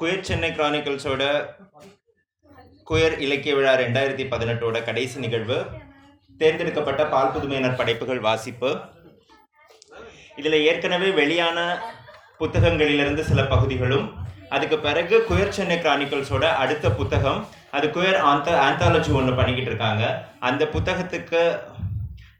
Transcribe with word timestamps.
Queer 0.00 0.26
Chennai 0.26 0.48
கிரானிக்கல்ஸோட 0.56 1.22
queer 2.88 3.14
இலக்கிய 3.24 3.52
விழா 3.56 3.72
ரெண்டாயிரத்தி 3.80 4.24
பதினெட்டோட 4.32 4.76
கடைசி 4.88 5.16
நிகழ்வு 5.24 5.56
தேர்ந்தெடுக்கப்பட்ட 6.40 7.02
பால் 7.12 7.32
புதுமையினர் 7.34 7.76
படைப்புகள் 7.80 8.20
வாசிப்பு. 8.26 8.70
இதில் 10.40 10.58
ஏற்கனவே 10.68 11.08
வெளியான 11.20 11.58
புத்தகங்களிலிருந்து 12.40 13.24
சில 13.30 13.42
பகுதிகளும் 13.54 14.06
அதுக்கு 14.56 14.78
பிறகு 14.86 15.18
குயர் 15.30 15.56
சென்னை 15.58 15.78
கிரானிக்கல்ஸோட 15.86 16.44
அடுத்த 16.62 16.92
புத்தகம் 17.00 17.40
அது 17.78 17.88
குயர் 17.96 18.20
ஆந்த 18.30 18.54
ஆந்தாலஜி 18.68 19.12
ஒன்று 19.20 19.34
பண்ணிக்கிட்டு 19.40 19.72
இருக்காங்க. 19.72 20.04
அந்த 20.50 20.64
புத்தகத்துக்கு 20.76 21.42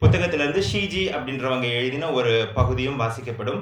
புத்தகத்திலிருந்து 0.04 0.62
ஷீஜி 0.70 1.04
அப்படின்றவங்க 1.16 1.68
எழுதின 1.80 2.10
ஒரு 2.20 2.32
பகுதியும் 2.60 3.00
வாசிக்கப்படும். 3.02 3.60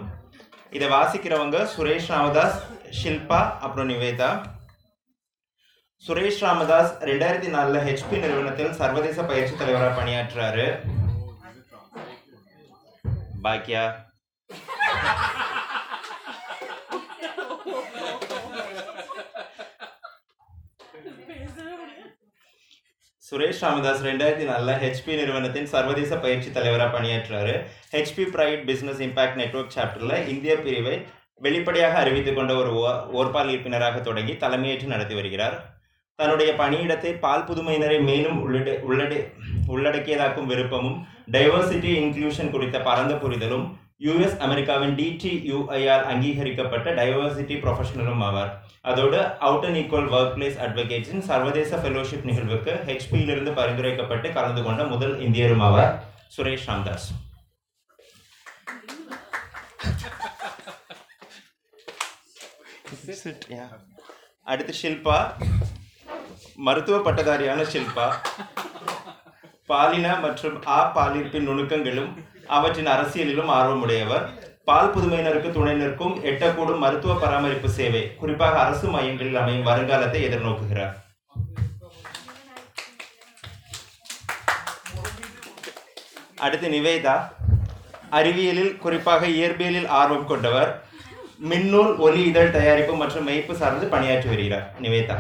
இதை 0.77 0.87
வாசிக்கிறவங்க 0.89 1.59
சுரேஷ் 1.75 2.09
ராமதாஸ் 2.09 2.59
ஷில்பா 2.99 3.41
அப்புறம் 3.61 3.91
நிவேதா. 3.91 4.31
சுரேஷ் 6.05 6.41
ராமதாஸ் 6.41 6.93
ரெண்டாயிரத்தி 7.03 7.49
நாலில் 7.49 7.85
ஹெச்பி 7.87 8.17
நிறுவனத்தில் 8.19 8.75
சர்வதேச 8.75 9.23
பயிற்சி 9.23 9.55
தலைவராக 9.57 9.95
பணியாற்றுறாரு 10.01 10.67
பாக்கியா 13.45 13.85
சுரேஷ் 23.27 23.61
ராமதாஸ் 23.61 24.03
ரெண்டாயிரத்தி 24.05 24.45
நாலில் 24.45 24.81
ஹெச்பி 24.81 25.15
நிறுவனத்தின் 25.15 25.67
சர்வதேச 25.67 26.17
பயிற்சி 26.17 26.51
தலைவராக 26.51 26.97
பணியாற்றினார் 26.97 27.53
HP 27.91 28.25
pride 28.31 28.71
business 28.71 29.01
impact 29.01 29.35
network 29.35 29.77
சாப்டரில் 29.77 30.29
இந்திய 30.29 30.57
பிரிவை 30.57 30.95
வெளிப்படையாக 31.41 31.99
அறிவித்துக் 31.99 32.37
கொண்ட 32.37 32.55
ஒரு 32.57 32.71
ஓ- 32.75 33.01
ஓர்பால் 33.13 33.49
உறுப்பினராக 33.49 34.01
தொடங்கி 34.01 34.33
தலைமையேற்று 34.35 34.87
நடத்தி 34.87 35.15
வருகிறார். 35.15 35.57
தன்னுடைய 36.19 36.53
பணியிடத்தை 36.59 37.19
பால் 37.19 37.45
புதுமையினரை 37.45 38.03
மேலும் 38.03 38.43
உள்ளட 38.43 39.15
உள்ளடக்கியதாக்கும் 39.69 40.47
விருப்பமும் 40.47 40.97
டைவர்சிட்டி 41.31 41.91
இன்க்ளூஷன் 41.97 42.51
குறித்த 42.51 42.81
பரந்த 42.81 43.15
புரிதலும் 43.15 43.67
யுஎஸ் 44.01 44.39
அமெரிக்காவின் 44.41 44.95
டிடியூஐஆர் 44.99 46.03
அங்கீகரிக்கப்பட்ட 46.05 46.89
டைவர்சிட்டி 46.99 47.55
ப்ரொஃபஷனலும் 47.63 48.23
ஆவார் 48.23 48.51
அதோடு 48.85 49.21
out 49.47 49.67
and 49.67 49.81
equal 49.83 50.11
work 50.13 50.35
place 50.35 50.59
அட்வொகேட்ஸின் 50.65 51.25
சர்வதேச 51.29 51.79
ஃபெலோஷிப் 51.83 52.29
நிகழ்வுக்கு 52.31 52.75
ஹெச்பியிலிருந்து 52.89 53.53
பரிந்துரைக்கப்பட்டு 53.55 54.31
கலந்து 54.33 54.65
கொண்ட 54.67 54.85
முதல் 54.87 55.15
இந்தியரும் 55.21 55.65
ஆவார் 55.69 55.95
சுரேஷ் 56.29 56.69
ராம்தாஸ் 56.69 57.09
அடுத்து 64.47 64.73
ஷில்பா 64.81 65.19
மருத்துவ 66.59 66.97
பட்டதாரியான 67.01 67.61
ஷில்பா 67.73 68.07
பாலின 69.69 70.09
மற்றும் 70.21 70.57
ஆ 70.69 70.79
பாலிற்பின் 70.95 71.47
நுணுக்கங்களும் 71.47 72.13
அவற்றின் 72.49 72.87
அரசியலிலும் 72.87 73.51
ஆர்வமுடையவர். 73.51 74.29
பால் 74.65 74.95
புதுமையினருக்கு 74.95 75.51
துணை 75.51 75.75
நிற்கும் 75.75 76.25
எட்டக்கூடும் 76.25 76.79
மருத்துவ 76.79 77.15
பராமரிப்பு 77.15 77.71
சேவை. 77.71 78.17
குறிப்பாக 78.17 78.59
அரசு 78.59 78.89
மையங்களில் 78.89 79.35
அமையும் 79.35 79.67
வருங்காலத்தை 79.67 80.25
எதிர்நோக்குகிறார். 80.27 80.95
அடுத்து 86.37 86.69
நிவேதா. 86.69 87.31
அறிவியலில் 88.11 88.77
குறிப்பாக 88.77 89.27
இயற்பியலில் 89.27 89.87
ஆர்வம் 89.87 90.27
கொண்டவர். 90.27 90.85
மின்னூல் 91.49 91.97
ஒலி 91.97 92.23
இதழ் 92.23 92.51
தயாரிப்பு 92.51 92.97
மற்றும் 92.97 93.29
மெய்ப்பு 93.29 93.53
சார்ந்து 93.53 93.87
பணியாற்றி 93.87 94.29
வருகிறார். 94.29 94.73
Nivetha. 94.83 95.17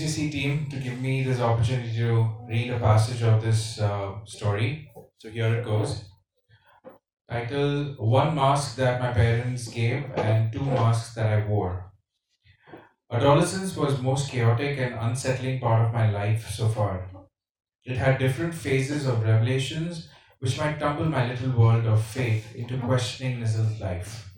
QCC 0.00 0.32
team, 0.32 0.66
to 0.70 0.76
give 0.76 0.98
me 0.98 1.22
this 1.22 1.40
opportunity 1.40 1.94
to 1.96 2.26
read 2.48 2.70
a 2.70 2.78
passage 2.78 3.22
of 3.22 3.42
this 3.42 3.78
uh, 3.78 4.14
story. 4.24 4.90
So 5.18 5.28
here 5.28 5.54
it 5.56 5.62
goes. 5.62 6.04
Title 7.30 7.96
One 7.98 8.34
Mask 8.34 8.76
That 8.76 8.98
My 8.98 9.12
Parents 9.12 9.68
Gave, 9.68 10.06
and 10.16 10.50
Two 10.50 10.62
Masks 10.62 11.14
That 11.16 11.26
I 11.26 11.46
Wore. 11.46 11.92
Adolescence 13.12 13.76
was 13.76 14.00
most 14.00 14.30
chaotic 14.30 14.78
and 14.78 14.94
unsettling 14.94 15.60
part 15.60 15.86
of 15.86 15.92
my 15.92 16.10
life 16.10 16.48
so 16.48 16.68
far. 16.68 17.10
It 17.84 17.98
had 17.98 18.18
different 18.18 18.54
phases 18.54 19.06
of 19.06 19.22
revelations 19.22 20.08
which 20.38 20.58
might 20.58 20.78
tumble 20.78 21.04
my 21.04 21.28
little 21.28 21.50
world 21.50 21.84
of 21.84 22.02
faith 22.02 22.54
into 22.54 22.78
questioning 22.78 23.40
Nizel's 23.40 23.78
life. 23.78 24.32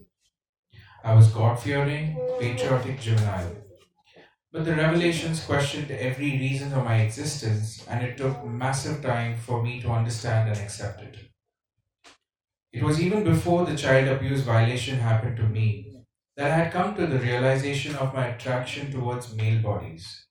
I 1.05 1.15
was 1.15 1.29
God 1.29 1.61
fearing, 1.61 2.19
patriotic 2.41 3.01
juvenile. 3.01 3.62
But 4.53 4.67
the 4.67 4.77
revelations 4.77 5.43
questioned 5.43 5.91
every 5.91 6.33
reason 6.39 6.75
of 6.75 6.85
my 6.85 7.01
existence, 7.01 7.85
and 7.89 8.05
it 8.05 8.19
took 8.19 8.45
massive 8.45 9.03
time 9.03 9.35
for 9.35 9.63
me 9.63 9.81
to 9.81 9.91
understand 9.91 10.51
and 10.51 10.59
accept 10.59 11.01
it. 11.01 11.17
It 12.71 12.83
was 12.83 13.01
even 13.01 13.25
before 13.25 13.65
the 13.65 13.77
child 13.77 14.09
abuse 14.09 14.43
violation 14.43 14.99
happened 14.99 15.39
to 15.39 15.49
me 15.49 16.05
that 16.37 16.51
I 16.51 16.55
had 16.57 16.73
come 16.73 16.95
to 16.97 17.07
the 17.07 17.19
realization 17.19 17.97
of 17.97 18.15
my 18.15 18.27
attraction 18.27 18.93
towards 18.93 19.35
male 19.35 19.63
bodies. 19.63 20.27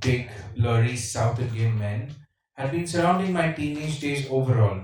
Big, 0.00 0.28
blurry 0.56 0.96
South 0.96 1.38
Indian 1.38 1.78
men 1.78 2.14
had 2.54 2.72
been 2.72 2.86
surrounding 2.86 3.32
my 3.32 3.52
teenage 3.52 4.00
days 4.00 4.28
overall. 4.28 4.80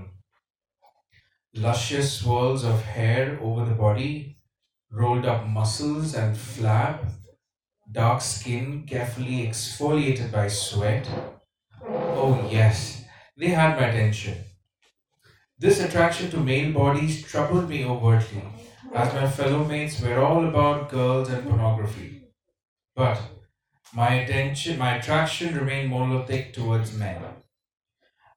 Luscious 1.53 2.13
swirls 2.13 2.63
of 2.63 2.81
hair 2.83 3.37
over 3.41 3.65
the 3.65 3.75
body, 3.75 4.37
rolled 4.89 5.25
up 5.25 5.47
muscles 5.47 6.15
and 6.15 6.35
flab, 6.35 7.09
dark 7.91 8.21
skin 8.21 8.85
carefully 8.87 9.47
exfoliated 9.47 10.31
by 10.31 10.47
sweat. 10.47 11.07
Oh, 11.85 12.47
yes, 12.51 13.03
they 13.37 13.49
had 13.49 13.79
my 13.79 13.87
attention. 13.87 14.37
This 15.57 15.79
attraction 15.79 16.29
to 16.31 16.37
male 16.37 16.73
bodies 16.73 17.23
troubled 17.23 17.69
me 17.69 17.85
overtly, 17.85 18.43
as 18.93 19.13
my 19.13 19.27
fellow 19.29 19.63
mates 19.63 20.01
were 20.01 20.19
all 20.19 20.47
about 20.47 20.89
girls 20.89 21.29
and 21.29 21.47
pornography. 21.47 22.23
But 22.95 23.19
my 23.93 24.15
attention, 24.15 24.79
my 24.79 24.95
attraction 24.95 25.55
remained 25.55 25.89
monolithic 25.89 26.53
towards 26.53 26.97
men. 26.97 27.21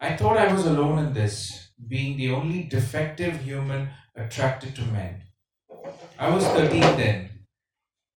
I 0.00 0.16
thought 0.16 0.36
I 0.36 0.52
was 0.52 0.66
alone 0.66 0.98
in 0.98 1.12
this, 1.14 1.70
being 1.88 2.16
the 2.16 2.30
only 2.30 2.64
defective 2.64 3.40
human 3.42 3.90
attracted 4.14 4.74
to 4.76 4.82
men. 4.82 5.22
I 6.18 6.30
was 6.30 6.44
13 6.48 6.80
then. 6.80 7.30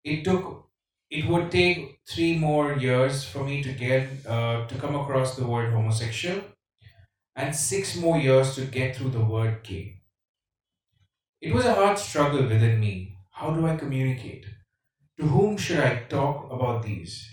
It 0.05 0.25
took 0.25 0.68
it 1.11 1.27
would 1.27 1.51
take 1.51 2.01
three 2.07 2.39
more 2.39 2.75
years 2.77 3.25
for 3.25 3.45
me 3.45 3.63
to 3.63 3.73
get 3.73 4.09
uh, 4.27 4.67
to 4.67 4.75
come 4.77 4.95
across 4.95 5.37
the 5.37 5.47
word 5.47 5.73
homosexual 5.73 6.43
and 7.37 7.55
six 7.55 7.97
more 7.97 8.19
years 8.19 8.55
to 8.55 8.67
get 8.67 8.97
through 8.97 9.11
the 9.11 9.25
word 9.25 9.63
gay. 9.63 10.03
It 11.41 11.55
was 11.55 11.65
a 11.65 11.75
hard 11.75 11.99
struggle 11.99 12.43
within 12.43 12.79
me. 12.81 13.17
How 13.31 13.51
do 13.53 13.67
i 13.67 13.77
communicate? 13.77 14.45
To 15.19 15.27
whom 15.27 15.57
should 15.57 15.81
i 15.81 16.05
talk 16.09 16.53
about 16.53 16.83
these? 16.83 17.27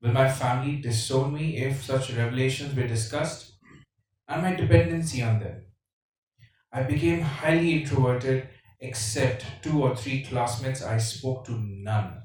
Will 0.00 0.12
my 0.12 0.30
family 0.30 0.76
disown 0.80 1.34
me 1.34 1.58
if 1.58 1.84
such 1.84 2.12
revelations 2.14 2.74
were 2.74 2.86
discussed? 2.88 3.52
And 4.28 4.42
my 4.42 4.54
dependency 4.54 5.22
on 5.22 5.40
them? 5.40 5.66
I 6.72 6.84
became 6.84 7.20
highly 7.20 7.80
introverted 7.82 8.48
except 8.80 9.44
two 9.62 9.82
or 9.82 9.94
three 9.94 10.24
classmates 10.24 10.82
i 10.82 10.96
spoke 10.96 11.44
to 11.44 11.52
none 11.52 12.22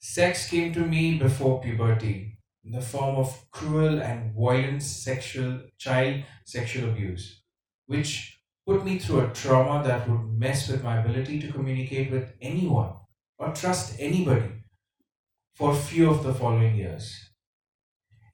Sex 0.00 0.48
came 0.48 0.72
to 0.72 0.80
me 0.80 1.18
before 1.18 1.60
puberty 1.60 2.38
in 2.64 2.72
the 2.72 2.80
form 2.80 3.16
of 3.16 3.50
cruel 3.50 4.02
and 4.02 4.34
violent 4.34 4.82
sexual 4.82 5.60
child 5.78 6.24
sexual 6.44 6.90
abuse, 6.90 7.42
which 7.86 8.40
put 8.66 8.84
me 8.84 8.98
through 8.98 9.20
a 9.20 9.32
trauma 9.32 9.86
that 9.86 10.08
would 10.08 10.38
mess 10.38 10.68
with 10.68 10.82
my 10.82 10.98
ability 10.98 11.38
to 11.40 11.52
communicate 11.52 12.10
with 12.10 12.32
anyone 12.40 12.94
or 13.38 13.52
trust 13.52 13.96
anybody 14.00 14.64
for 15.54 15.74
few 15.74 16.10
of 16.10 16.22
the 16.24 16.34
following 16.34 16.76
years. 16.76 17.30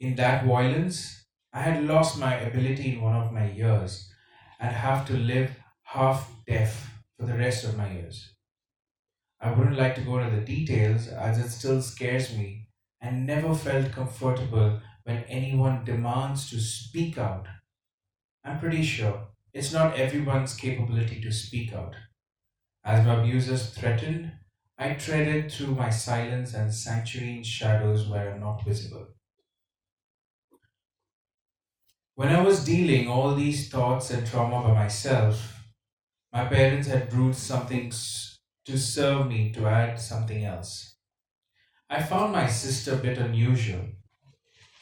In 0.01 0.15
that 0.15 0.45
violence, 0.47 1.27
I 1.53 1.63
had 1.63 1.85
lost 1.85 2.19
my 2.19 2.37
ability 2.37 2.95
in 2.95 3.01
one 3.03 3.17
of 3.17 3.33
my 3.33 3.51
years 3.51 4.09
and 4.61 4.75
have 4.75 5.07
to 5.09 5.15
live 5.15 5.51
half 5.83 6.31
deaf 6.47 7.03
for 7.19 7.27
the 7.27 7.37
rest 7.37 7.65
of 7.65 7.77
my 7.77 7.93
years. 7.93 8.36
I 9.41 9.53
wouldn't 9.53 9.79
like 9.79 9.95
to 9.97 10.03
go 10.03 10.19
into 10.19 10.37
the 10.37 10.45
details 10.45 11.09
as 11.09 11.39
it 11.39 11.51
still 11.51 11.81
scares 11.83 12.37
me 12.37 12.69
and 13.01 13.27
never 13.27 13.55
felt 13.55 13.93
comfortable 13.93 14.81
when 15.05 15.25
anyone 15.25 15.85
demands 15.85 16.51
to 16.51 16.61
speak 16.61 17.19
out. 17.19 17.47
I'm 18.45 18.59
pretty 18.59 18.83
sure 18.83 19.29
it's 19.53 19.73
not 19.73 19.97
everyone's 19.97 20.55
capability 20.55 21.21
to 21.21 21.33
speak 21.33 21.73
out. 21.75 21.95
As 22.85 23.07
my 23.07 23.21
abusers 23.21 23.75
threatened, 23.75 24.33
I 24.79 24.95
treaded 24.95 25.53
through 25.53 25.75
my 25.75 25.91
silence 25.91 26.55
and 26.55 26.73
sanctuary 26.73 27.37
in 27.37 27.43
shadows 27.43 28.09
where 28.09 28.33
I'm 28.33 28.41
not 28.41 28.65
visible. 28.65 29.09
When 32.17 32.31
I 32.31 32.43
was 32.43 32.65
dealing 32.65 33.07
all 33.07 33.35
these 33.37 33.69
thoughts 33.69 34.11
and 34.11 34.27
trauma 34.27 34.67
by 34.67 34.75
myself, 34.75 35.69
my 36.33 36.47
parents 36.47 36.89
had 36.89 37.09
brewed 37.11 37.37
something 37.37 37.93
to 38.67 38.77
serve 38.77 39.29
me 39.29 39.53
to 39.53 39.67
add 39.67 39.99
something 39.99 40.45
else. 40.45 40.97
I 41.89 42.03
found 42.03 42.33
my 42.33 42.49
sister 42.49 42.95
a 42.95 42.99
bit 42.99 43.19
unusual. 43.19 43.85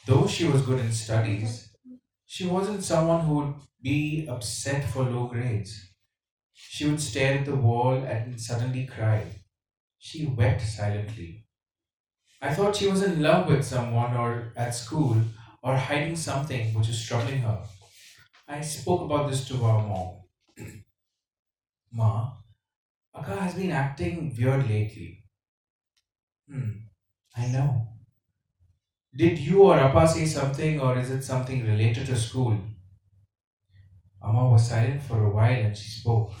Though 0.07 0.27
she 0.27 0.45
was 0.45 0.63
good 0.63 0.79
in 0.79 0.91
studies, 0.91 1.75
she 2.25 2.47
wasn't 2.47 2.83
someone 2.83 3.21
who 3.25 3.35
would 3.35 3.53
be 3.81 4.27
upset 4.27 4.83
for 4.89 5.03
low 5.03 5.27
grades. 5.27 5.91
She 6.53 6.85
would 6.87 6.99
stare 6.99 7.39
at 7.39 7.45
the 7.45 7.55
wall 7.55 7.93
and 7.93 8.41
suddenly 8.41 8.85
cry. 8.87 9.23
She 9.99 10.25
wept 10.25 10.61
silently. 10.61 11.45
I 12.41 12.53
thought 12.53 12.75
she 12.75 12.87
was 12.87 13.03
in 13.03 13.21
love 13.21 13.47
with 13.49 13.65
someone 13.65 14.15
or 14.15 14.51
at 14.55 14.73
school 14.75 15.17
or 15.61 15.75
hiding 15.75 16.15
something 16.15 16.73
which 16.73 16.87
was 16.87 17.03
troubling 17.05 17.39
her. 17.39 17.63
I 18.47 18.61
spoke 18.61 19.01
about 19.01 19.29
this 19.29 19.47
to 19.47 19.63
our 19.63 19.87
mom. 19.87 20.21
Ma, 21.91 22.33
Akka 23.17 23.35
has 23.35 23.55
been 23.55 23.71
acting 23.71 24.35
weird 24.37 24.69
lately. 24.69 25.23
Hmm, 26.49 26.71
I 27.35 27.47
know. 27.47 27.87
Did 29.15 29.39
you 29.39 29.63
or 29.63 29.77
Appa 29.79 30.07
say 30.07 30.25
something 30.25 30.79
or 30.81 30.97
is 30.97 31.09
it 31.09 31.23
something 31.23 31.65
related 31.65 32.05
to 32.07 32.15
school? 32.17 32.59
Amma 34.21 34.49
was 34.49 34.67
silent 34.67 35.01
for 35.01 35.23
a 35.23 35.29
while 35.29 35.65
and 35.65 35.77
she 35.77 35.89
spoke. 35.89 36.31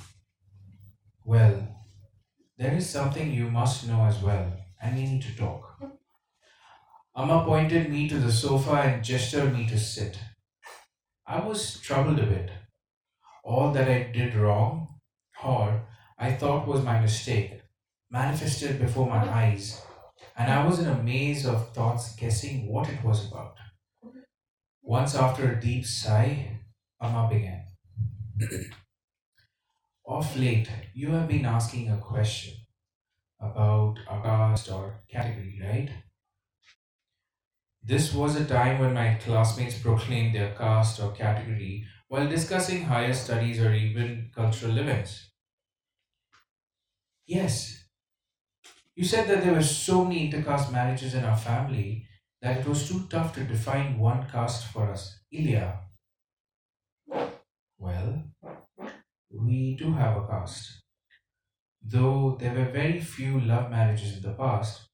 Well, 1.23 1.67
there 2.57 2.73
is 2.73 2.89
something 2.89 3.31
you 3.31 3.49
must 3.49 3.87
know 3.87 4.05
as 4.05 4.21
well, 4.21 4.53
and 4.81 4.95
we 4.95 5.03
need 5.03 5.21
to 5.23 5.35
talk. 5.35 5.77
Amma 7.15 7.45
pointed 7.45 7.89
me 7.89 8.09
to 8.09 8.19
the 8.19 8.31
sofa 8.31 8.73
and 8.73 9.03
gestured 9.03 9.53
me 9.53 9.67
to 9.67 9.79
sit. 9.79 10.19
I 11.25 11.39
was 11.39 11.79
troubled 11.79 12.19
a 12.19 12.25
bit. 12.25 12.51
All 13.43 13.71
that 13.71 13.89
I 13.89 14.11
did 14.11 14.35
wrong, 14.35 14.99
or 15.43 15.87
I 16.17 16.33
thought 16.33 16.67
was 16.67 16.83
my 16.83 16.99
mistake, 16.99 17.61
manifested 18.09 18.79
before 18.79 19.07
my 19.07 19.23
eyes, 19.29 19.81
and 20.37 20.51
I 20.51 20.65
was 20.65 20.79
in 20.79 20.87
a 20.87 21.01
maze 21.03 21.45
of 21.45 21.73
thoughts 21.73 22.15
guessing 22.15 22.67
what 22.67 22.89
it 22.89 23.03
was 23.03 23.27
about. 23.29 23.55
Once 24.83 25.15
after 25.15 25.51
a 25.51 25.59
deep 25.59 25.85
sigh, 25.85 26.61
Amma 27.01 27.27
began. 27.29 27.65
Of 30.07 30.37
late, 30.37 30.69
you 30.93 31.11
have 31.11 31.27
been 31.27 31.45
asking 31.45 31.91
a 31.91 31.97
question 31.97 32.53
about 33.39 33.99
a 34.09 34.21
caste 34.21 34.71
or 34.71 35.03
category, 35.09 35.59
right? 35.63 35.91
This 37.81 38.13
was 38.13 38.35
a 38.35 38.43
time 38.43 38.79
when 38.79 38.93
my 38.93 39.13
classmates 39.13 39.79
proclaimed 39.79 40.35
their 40.35 40.53
caste 40.55 40.99
or 40.99 41.13
category 41.13 41.85
while 42.09 42.27
discussing 42.27 42.83
higher 42.83 43.13
studies 43.13 43.61
or 43.61 43.73
even 43.73 44.29
cultural 44.35 44.77
events. 44.77 45.31
Yes, 47.27 47.85
you 48.95 49.03
said 49.05 49.27
that 49.27 49.43
there 49.43 49.53
were 49.53 49.63
so 49.63 50.03
many 50.03 50.29
intercaste 50.29 50.71
marriages 50.71 51.13
in 51.13 51.23
our 51.23 51.37
family 51.37 52.05
that 52.41 52.57
it 52.57 52.67
was 52.67 52.87
too 52.87 53.07
tough 53.09 53.33
to 53.35 53.43
define 53.43 53.97
one 53.99 54.27
caste 54.29 54.65
for 54.67 54.89
us. 54.91 55.19
Ilya, 55.31 55.79
well, 57.77 58.23
we 59.29 59.75
do 59.75 59.93
have 59.93 60.17
a 60.17 60.27
caste. 60.27 60.81
Though 61.81 62.35
there 62.37 62.53
were 62.53 62.69
very 62.69 62.99
few 62.99 63.39
love 63.39 63.71
marriages 63.71 64.17
in 64.17 64.23
the 64.23 64.33
past, 64.33 64.89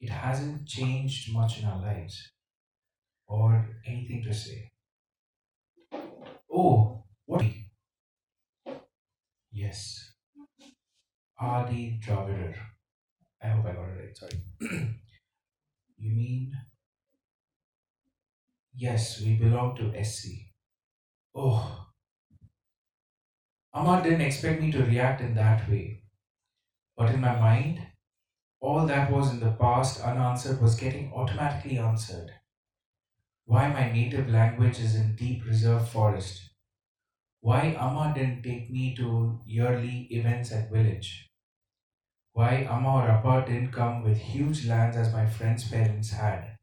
it 0.00 0.10
hasn't 0.10 0.66
changed 0.68 1.32
much 1.32 1.58
in 1.60 1.66
our 1.66 1.80
lives 1.80 2.32
or 3.28 3.68
anything 3.86 4.22
to 4.24 4.34
say. 4.34 4.70
Oh, 6.50 7.04
what? 7.26 7.44
Yes, 9.52 10.07
Adi 11.40 12.00
Dravidar. 12.04 12.54
I 13.42 13.48
hope 13.48 13.66
I 13.66 13.72
got 13.72 13.88
it 13.88 13.98
right. 14.00 14.16
Sorry. 14.16 14.42
you 15.98 16.10
mean? 16.10 16.52
Yes, 18.74 19.20
we 19.20 19.36
belong 19.36 19.76
to 19.76 20.04
SC. 20.04 20.28
Oh, 21.34 21.86
Amma 23.74 24.02
didn't 24.02 24.22
expect 24.22 24.60
me 24.60 24.72
to 24.72 24.84
react 24.84 25.20
in 25.20 25.34
that 25.34 25.68
way. 25.70 26.02
But 26.96 27.14
in 27.14 27.20
my 27.20 27.38
mind, 27.38 27.86
all 28.60 28.86
that 28.86 29.10
was 29.10 29.30
in 29.30 29.38
the 29.38 29.52
past 29.52 30.00
unanswered 30.00 30.60
was 30.60 30.74
getting 30.74 31.12
automatically 31.12 31.78
answered. 31.78 32.32
Why 33.44 33.68
my 33.68 33.92
native 33.92 34.28
language 34.28 34.80
is 34.80 34.96
in 34.96 35.14
deep 35.14 35.44
reserve 35.46 35.88
forest. 35.88 36.50
Why 37.40 37.76
Amma 37.78 38.12
didn't 38.14 38.42
take 38.42 38.68
me 38.70 38.96
to 38.96 39.40
yearly 39.44 40.08
events 40.10 40.50
at 40.50 40.72
village. 40.72 41.27
Why 42.32 42.66
Amma 42.70 42.94
or 42.94 43.10
Appa 43.10 43.44
didn't 43.46 43.72
come 43.72 44.02
with 44.02 44.18
huge 44.18 44.66
lands 44.66 44.96
as 44.96 45.12
my 45.12 45.26
friends' 45.26 45.68
parents 45.68 46.10
had. 46.10 46.56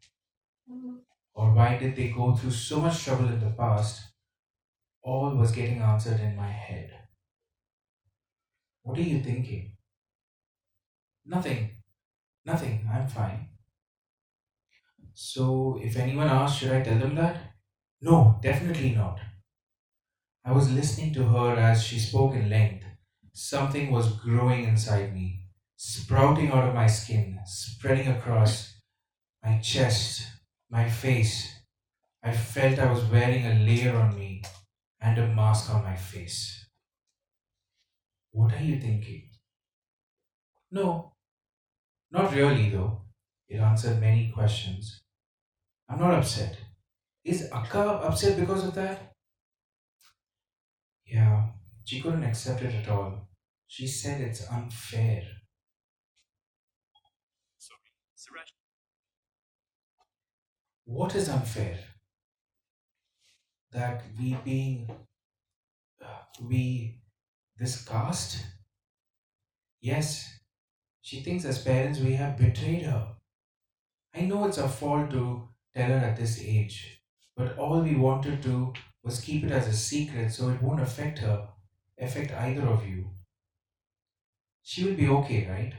Or 1.34 1.54
why 1.54 1.78
did 1.78 1.96
they 1.96 2.10
go 2.10 2.36
through 2.36 2.52
so 2.52 2.82
much 2.82 3.04
trouble 3.04 3.28
in 3.28 3.40
the 3.40 3.52
past? 3.52 4.14
All 5.02 5.36
was 5.36 5.52
getting 5.52 5.80
answered 5.82 6.20
in 6.20 6.36
my 6.36 6.52
head. 6.52 6.92
What 8.84 8.98
are 8.98 9.02
you 9.02 9.22
thinking? 9.22 9.76
Nothing. 11.26 11.72
Nothing. 12.46 12.88
I'm 12.92 13.08
fine. 13.08 13.50
So, 15.14 15.80
if 15.82 15.98
anyone 15.98 16.28
asks, 16.28 16.60
should 16.60 16.72
I 16.72 16.82
tell 16.84 17.00
them 17.00 17.16
that? 17.16 17.38
No, 18.02 18.40
definitely 18.42 18.92
not. 18.92 19.20
I 20.46 20.52
was 20.54 20.72
listening 20.72 21.14
to 21.16 21.24
her 21.28 21.56
as 21.58 21.84
she 21.84 22.00
spoke 22.00 22.36
in 22.36 22.50
length. 22.50 22.86
Something 23.34 23.92
was 23.92 24.18
growing 24.20 24.64
inside 24.64 25.14
me, 25.14 25.45
sprouting 25.76 26.52
out 26.52 26.68
of 26.70 26.76
my 26.76 26.88
skin, 26.88 27.40
spreading 27.46 28.08
across 28.08 28.76
my 29.44 29.58
chest, 29.60 30.28
my 30.70 30.90
face. 30.90 31.52
I 32.24 32.32
felt 32.32 32.80
I 32.80 32.92
was 32.92 33.06
wearing 33.06 33.46
a 33.46 33.60
layer 33.66 33.96
on 33.96 34.18
me 34.18 34.42
and 35.00 35.18
a 35.18 35.28
mask 35.28 35.74
on 35.74 35.84
my 35.84 35.96
face. 35.96 36.66
What 38.32 38.54
are 38.54 38.64
you 38.64 38.80
thinking? 38.80 39.30
No, 40.72 41.14
not 42.12 42.34
really, 42.34 42.70
though. 42.70 43.02
It 43.48 43.60
answered 43.60 44.02
many 44.02 44.32
questions. 44.32 45.02
I'm 45.88 46.00
not 46.00 46.16
upset. 46.16 46.58
Is 47.24 47.50
Akka 47.52 47.80
upset 47.80 48.40
because 48.40 48.66
of 48.66 48.74
that? 48.76 49.14
Yeah, 51.06 51.50
she 51.84 52.02
couldn't 52.02 52.24
accept 52.24 52.64
it 52.64 52.74
at 52.74 52.90
all. 52.90 53.30
She 53.68 53.88
said 53.88 54.22
it's 54.22 54.50
unfair. 54.50 55.24
What 60.86 61.16
is 61.16 61.30
unfair? 61.30 61.80
That 63.72 64.04
we 64.18 64.36
being, 64.44 64.90
uh, 66.02 66.24
we, 66.42 67.02
this 67.58 67.84
caste? 67.84 68.46
Yes, 69.82 70.40
she 71.02 71.22
thinks 71.22 71.44
as 71.46 71.62
parents 71.62 72.00
we 72.00 72.14
have 72.14 72.38
betrayed 72.38 72.84
her. 72.84 73.16
I 74.14 74.22
know 74.22 74.46
it's 74.46 74.58
our 74.58 74.70
fault 74.70 75.10
to 75.12 75.50
tell 75.76 75.90
her 75.90 76.06
at 76.06 76.18
this 76.18 76.40
age, 76.42 77.02
but 77.36 77.58
all 77.58 77.82
we 77.82 77.96
wanted 77.96 78.42
to 78.44 78.74
was 79.04 79.22
keep 79.22 79.44
it 79.44 79.52
as 79.52 79.68
a 79.68 79.74
secret 79.74 80.32
so 80.32 80.50
it 80.50 80.62
won't 80.62 80.82
affect 80.82 81.20
her, 81.20 81.50
affect 82.00 82.32
either 82.32 82.68
of 82.68 82.88
you. 82.88 83.10
She 84.64 84.84
will 84.84 84.96
be 84.96 85.08
okay, 85.08 85.48
right? 85.50 85.74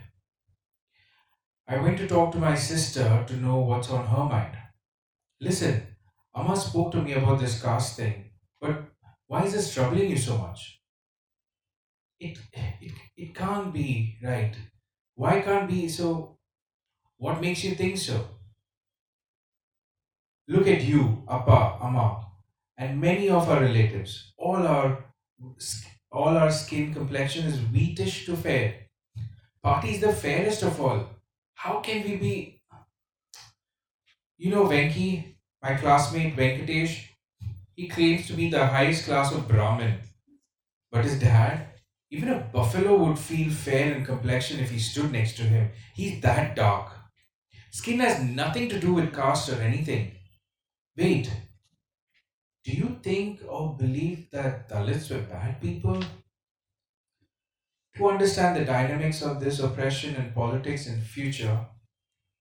I 1.68 1.78
went 1.78 1.98
to 1.98 2.08
talk 2.08 2.32
to 2.32 2.38
my 2.38 2.54
sister 2.54 3.24
to 3.26 3.36
know 3.36 3.58
what's 3.58 3.90
on 3.90 4.06
her 4.06 4.24
mind. 4.24 4.56
Listen, 5.40 5.96
Amma 6.34 6.56
spoke 6.56 6.92
to 6.92 7.02
me 7.02 7.12
about 7.14 7.40
this 7.40 7.62
caste 7.62 7.96
thing, 7.96 8.30
but 8.60 8.84
why 9.26 9.44
is 9.44 9.52
this 9.52 9.72
troubling 9.72 10.10
you 10.10 10.18
so 10.18 10.36
much? 10.38 10.80
It, 12.20 12.38
it, 12.52 12.92
it 13.16 13.34
can't 13.34 13.72
be 13.72 14.18
right. 14.22 14.54
Why 15.14 15.40
can't 15.40 15.68
be 15.68 15.88
so? 15.88 16.38
What 17.18 17.40
makes 17.40 17.64
you 17.64 17.74
think 17.74 17.98
so? 17.98 18.28
Look 20.48 20.66
at 20.66 20.82
you, 20.82 21.24
Appa, 21.28 21.78
Amma, 21.82 22.26
and 22.76 23.00
many 23.00 23.28
of 23.30 23.48
our 23.48 23.60
relatives. 23.60 24.32
All 24.38 24.66
our 24.66 25.04
all 26.10 26.36
our 26.36 26.50
skin 26.50 26.94
complexion 26.94 27.46
is 27.46 27.60
wheatish 27.60 28.26
to 28.26 28.36
fair. 28.36 28.88
Party 29.62 29.90
is 29.94 30.00
the 30.00 30.12
fairest 30.12 30.62
of 30.62 30.80
all. 30.80 31.06
How 31.54 31.80
can 31.80 32.04
we 32.04 32.16
be? 32.16 32.55
You 34.38 34.50
know, 34.50 34.64
Venki, 34.66 35.34
My 35.62 35.74
classmate 35.74 36.36
Venkatesh, 36.36 37.08
he 37.76 37.88
claims 37.88 38.26
to 38.28 38.34
be 38.34 38.50
the 38.50 38.66
highest 38.66 39.04
class 39.06 39.32
of 39.32 39.48
Brahmin. 39.48 40.00
But 40.90 41.04
his 41.04 41.20
dad, 41.20 41.68
even 42.10 42.30
a 42.30 42.40
buffalo 42.40 42.96
would 42.96 43.18
feel 43.18 43.50
fair 43.52 43.94
in 43.94 44.04
complexion 44.04 44.60
if 44.60 44.70
he 44.70 44.78
stood 44.80 45.12
next 45.12 45.36
to 45.38 45.44
him. 45.44 45.70
He's 45.94 46.20
that 46.22 46.56
dark. 46.56 46.92
Skin 47.72 48.00
has 48.00 48.22
nothing 48.22 48.68
to 48.70 48.80
do 48.80 48.94
with 48.94 49.14
caste 49.14 49.50
or 49.50 49.60
anything. 49.62 50.12
Wait, 50.96 51.30
do 52.64 52.72
you 52.72 53.00
think 53.02 53.40
or 53.48 53.74
believe 53.78 54.30
that 54.30 54.68
Dalits 54.68 55.10
were 55.10 55.22
bad 55.22 55.58
people? 55.58 56.02
To 57.96 58.08
understand 58.10 58.54
the 58.54 58.64
dynamics 58.64 59.22
of 59.22 59.40
this 59.40 59.58
oppression 59.58 60.14
and 60.14 60.32
politics 60.32 60.86
in 60.86 61.00
future, 61.00 61.66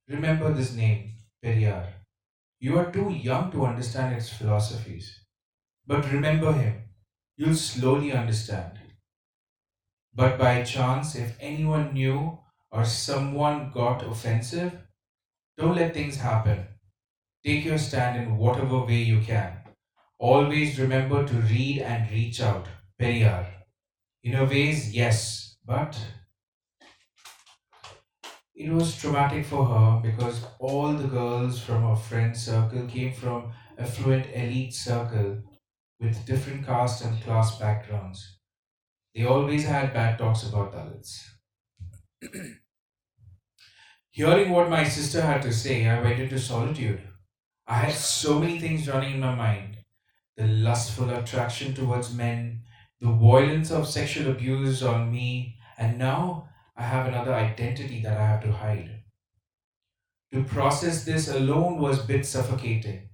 remember 0.07 0.53
this 0.53 0.73
name, 0.73 1.14
Periyar. 1.45 1.85
You 2.59 2.79
are 2.79 2.91
too 2.91 3.11
young 3.11 3.51
to 3.51 3.67
understand 3.67 4.15
its 4.15 4.29
philosophies. 4.29 5.19
But 5.85 6.11
remember 6.11 6.51
him. 6.53 6.85
You'll 7.37 7.55
slowly 7.55 8.11
understand. 8.11 8.79
But 10.15 10.39
by 10.39 10.63
chance, 10.63 11.13
if 11.15 11.37
anyone 11.39 11.93
knew 11.93 12.39
or 12.71 12.83
someone 12.85 13.69
got 13.71 14.03
offensive, 14.03 14.73
don't 15.55 15.75
let 15.75 15.93
things 15.93 16.17
happen. 16.17 16.65
Take 17.45 17.65
your 17.65 17.77
stand 17.77 18.23
in 18.23 18.37
whatever 18.37 18.79
way 18.83 19.03
you 19.03 19.21
can. 19.21 19.59
Always 20.17 20.79
remember 20.79 21.27
to 21.27 21.33
read 21.33 21.83
and 21.83 22.09
reach 22.11 22.41
out. 22.41 22.65
Periyar. 22.99 23.45
In 24.23 24.33
a 24.33 24.45
ways, 24.45 24.95
yes, 24.95 25.57
but 25.63 25.95
it 28.55 28.71
was 28.71 28.95
traumatic 28.95 29.45
for 29.45 29.65
her 29.65 30.01
because 30.01 30.45
all 30.59 30.93
the 30.93 31.07
girls 31.07 31.59
from 31.59 31.83
her 31.83 31.95
friend 31.95 32.35
circle 32.35 32.87
came 32.87 33.11
from 33.11 33.51
affluent 33.77 34.27
elite 34.33 34.73
circle 34.73 35.43
with 35.99 36.25
different 36.25 36.65
caste 36.65 37.03
and 37.03 37.21
class 37.21 37.59
backgrounds. 37.59 38.37
They 39.13 39.25
always 39.25 39.65
had 39.65 39.93
bad 39.93 40.17
talks 40.17 40.43
about 40.43 40.73
Dalits. 40.73 41.21
Hearing 44.11 44.51
what 44.51 44.69
my 44.69 44.85
sister 44.85 45.21
had 45.21 45.41
to 45.41 45.51
say, 45.51 45.87
I 45.87 46.01
went 46.01 46.19
into 46.19 46.39
solitude. 46.39 47.01
I 47.67 47.75
had 47.75 47.93
so 47.93 48.39
many 48.39 48.59
things 48.59 48.87
running 48.87 49.15
in 49.15 49.19
my 49.19 49.35
mind 49.35 49.77
the 50.37 50.47
lustful 50.47 51.09
attraction 51.11 51.73
towards 51.73 52.13
men, 52.13 52.61
the 52.99 53.09
violence 53.09 53.71
of 53.71 53.87
sexual 53.87 54.31
abuse 54.31 54.83
on 54.83 55.09
me, 55.09 55.57
and 55.77 55.97
now 55.97 56.49
I 56.77 56.83
have 56.83 57.07
another 57.07 57.33
identity 57.33 58.01
that 58.01 58.17
I 58.17 58.27
have 58.27 58.43
to 58.43 58.51
hide. 58.51 59.03
To 60.33 60.43
process 60.43 61.03
this 61.03 61.27
alone 61.27 61.79
was 61.79 62.03
a 62.03 62.07
bit 62.07 62.25
suffocating. 62.25 63.09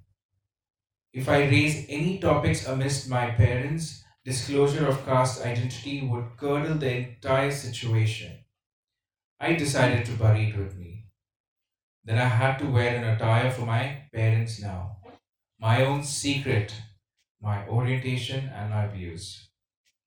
If 1.14 1.30
I 1.30 1.44
raise 1.44 1.86
any 1.88 2.20
topics 2.20 2.68
amidst 2.68 3.08
my 3.10 3.32
parents, 3.32 4.04
disclosure 4.26 4.88
of 4.88 5.06
caste 5.06 5.42
identity 5.46 6.02
would 6.06 6.36
curdle 6.38 6.78
the 6.78 6.92
entire 6.92 7.52
situation. 7.52 8.44
I 9.40 9.56
decided 9.56 10.06
to 10.06 10.14
bury 10.14 10.50
it 10.50 10.58
with 10.58 10.78
me. 10.78 11.08
Then 12.04 12.20
I 12.20 12.26
had 12.26 12.58
to 12.60 12.68
wear 12.70 12.96
an 12.96 13.04
attire 13.04 13.52
for 13.52 13.66
my 13.66 14.04
parents 14.14 14.62
now. 14.62 14.98
My 15.60 15.84
own 15.86 16.04
secret, 16.04 16.74
my 17.42 17.68
orientation, 17.68 18.50
and 18.50 18.70
my 18.72 18.88
views. 18.88 19.50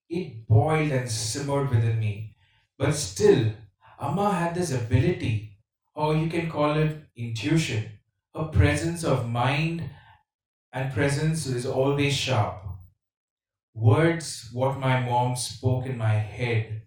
It 0.09 0.47
boiled 0.47 0.93
and 0.93 1.11
simmered 1.11 1.71
within 1.71 2.01
me. 2.01 2.34
But 2.79 2.93
still, 2.93 3.53
Amma 4.01 4.33
had 4.33 4.55
this 4.55 4.73
ability, 4.73 5.59
or 5.95 6.17
you 6.17 6.29
can 6.29 6.51
call 6.51 6.77
it 6.77 7.05
intuition. 7.17 7.99
Her 8.35 8.45
presence 8.45 9.05
of 9.05 9.29
mind 9.29 9.89
and 10.73 10.93
presence 10.93 11.47
is 11.47 11.67
always 11.67 12.17
sharp. 12.17 12.63
Words, 13.75 14.51
what 14.53 14.79
my 14.79 15.01
mom 15.01 15.37
spoke 15.37 15.87
in 15.87 15.97
my 15.97 16.15
head. 16.15 16.83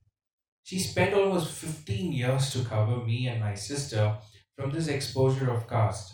She 0.63 0.79
spent 0.79 1.13
almost 1.13 1.53
15 1.53 2.11
years 2.11 2.51
to 2.51 2.65
cover 2.65 2.97
me 2.97 3.27
and 3.27 3.39
my 3.39 3.55
sister 3.55 4.17
from 4.57 4.71
this 4.71 4.87
exposure 4.87 5.49
of 5.49 5.69
caste. 5.69 6.13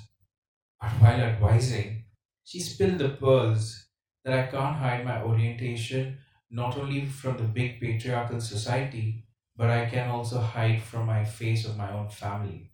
But 0.79 0.91
while 1.01 1.19
advising, 1.19 2.05
she 2.43 2.59
spilled 2.59 2.99
the 2.99 3.09
pearls 3.09 3.87
that 4.23 4.37
I 4.37 4.51
can't 4.51 4.75
hide 4.75 5.05
my 5.05 5.23
orientation 5.23 6.19
not 6.51 6.77
only 6.77 7.05
from 7.05 7.37
the 7.37 7.43
big 7.43 7.79
patriarchal 7.81 8.39
society, 8.39 9.25
but 9.55 9.69
I 9.69 9.85
can 9.85 10.09
also 10.09 10.39
hide 10.39 10.81
from 10.81 11.05
my 11.07 11.23
face 11.23 11.65
of 11.65 11.77
my 11.77 11.91
own 11.91 12.09
family. 12.09 12.71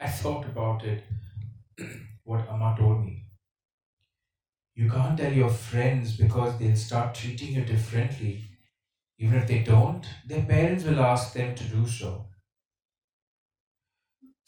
I 0.00 0.08
thought 0.08 0.46
about 0.46 0.84
it, 0.84 1.02
what 2.24 2.48
Amma 2.48 2.76
told 2.78 3.04
me. 3.04 3.24
You 4.74 4.90
can't 4.90 5.18
tell 5.18 5.32
your 5.32 5.50
friends 5.50 6.16
because 6.16 6.58
they'll 6.58 6.76
start 6.76 7.14
treating 7.14 7.54
you 7.54 7.64
differently. 7.64 8.44
Even 9.18 9.38
if 9.38 9.46
they 9.48 9.60
don't, 9.62 10.04
their 10.26 10.42
parents 10.44 10.84
will 10.84 11.00
ask 11.00 11.32
them 11.32 11.54
to 11.54 11.64
do 11.64 11.86
so. 11.86 12.26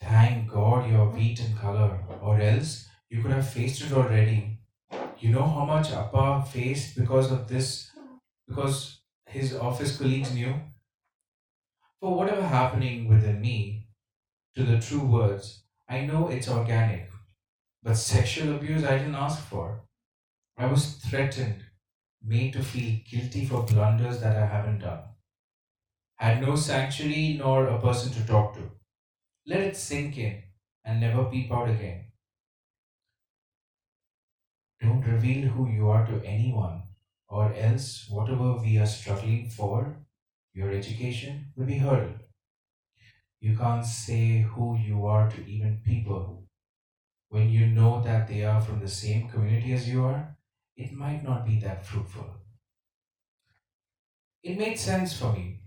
Thank 0.00 0.50
God 0.50 0.90
you're 0.90 1.10
wheat 1.10 1.40
in 1.40 1.56
color, 1.56 2.00
or 2.22 2.40
else 2.40 2.86
you 3.08 3.22
could 3.22 3.32
have 3.32 3.48
faced 3.48 3.82
it 3.82 3.92
already. 3.92 4.58
You 5.18 5.30
know 5.30 5.46
how 5.46 5.64
much 5.64 5.92
Appa 5.92 6.44
faced 6.50 6.96
because 6.96 7.32
of 7.32 7.48
this, 7.48 7.90
because 8.46 9.00
his 9.26 9.54
office 9.54 9.96
colleagues 9.96 10.34
knew? 10.34 10.54
For 12.00 12.14
whatever 12.14 12.46
happening 12.46 13.08
within 13.08 13.40
me, 13.40 13.88
to 14.54 14.64
the 14.64 14.78
true 14.78 15.04
words, 15.04 15.64
I 15.88 16.02
know 16.02 16.28
it's 16.28 16.48
organic, 16.48 17.10
but 17.82 17.94
sexual 17.94 18.54
abuse 18.54 18.84
I 18.84 18.98
didn't 18.98 19.14
ask 19.14 19.42
for. 19.42 19.84
I 20.58 20.66
was 20.66 20.96
threatened, 20.96 21.64
made 22.22 22.52
to 22.52 22.62
feel 22.62 23.00
guilty 23.10 23.46
for 23.46 23.62
blunders 23.62 24.20
that 24.20 24.36
I 24.36 24.46
haven't 24.46 24.80
done. 24.80 25.04
Had 26.16 26.42
no 26.42 26.56
sanctuary 26.56 27.36
nor 27.38 27.66
a 27.66 27.80
person 27.80 28.12
to 28.12 28.26
talk 28.26 28.54
to. 28.54 28.70
Let 29.46 29.60
it 29.60 29.76
sink 29.76 30.18
in 30.18 30.42
and 30.84 31.00
never 31.00 31.24
peep 31.24 31.50
out 31.50 31.70
again. 31.70 32.06
Don't 34.80 35.06
reveal 35.06 35.48
who 35.48 35.68
you 35.70 35.88
are 35.88 36.06
to 36.06 36.22
anyone, 36.24 36.82
or 37.28 37.54
else 37.54 38.06
whatever 38.10 38.54
we 38.56 38.78
are 38.78 38.86
struggling 38.86 39.48
for, 39.48 40.05
your 40.56 40.72
education, 40.72 41.52
will 41.54 41.66
be 41.66 41.76
hurdled. 41.76 42.18
You 43.40 43.54
can't 43.56 43.84
say 43.84 44.40
who 44.40 44.78
you 44.78 45.04
are 45.04 45.28
to 45.30 45.46
even 45.46 45.82
people. 45.84 46.44
When 47.28 47.50
you 47.50 47.66
know 47.66 48.02
that 48.02 48.26
they 48.26 48.42
are 48.42 48.62
from 48.62 48.80
the 48.80 48.88
same 48.88 49.28
community 49.28 49.74
as 49.74 49.86
you 49.86 50.04
are, 50.04 50.34
it 50.74 50.92
might 50.92 51.22
not 51.22 51.44
be 51.44 51.58
that 51.60 51.84
fruitful. 51.84 52.30
It 54.42 54.56
made 54.56 54.78
sense 54.78 55.12
for 55.12 55.30
me. 55.30 55.60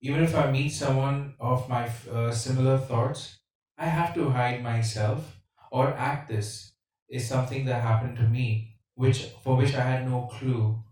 Even 0.00 0.24
if 0.24 0.34
I 0.34 0.50
meet 0.50 0.70
someone 0.70 1.34
of 1.38 1.68
my 1.68 1.88
uh, 2.12 2.32
similar 2.32 2.76
thoughts, 2.76 3.38
I 3.76 3.86
have 3.86 4.14
to 4.14 4.30
hide 4.30 4.64
myself 4.64 5.40
or 5.70 5.94
act 5.94 6.28
this 6.28 6.72
is 7.08 7.28
something 7.28 7.66
that 7.66 7.82
happened 7.82 8.16
to 8.16 8.24
me, 8.24 8.78
which 8.94 9.26
for 9.44 9.56
which 9.56 9.74
I 9.74 9.82
had 9.82 10.10
no 10.10 10.22
clue, 10.22 10.82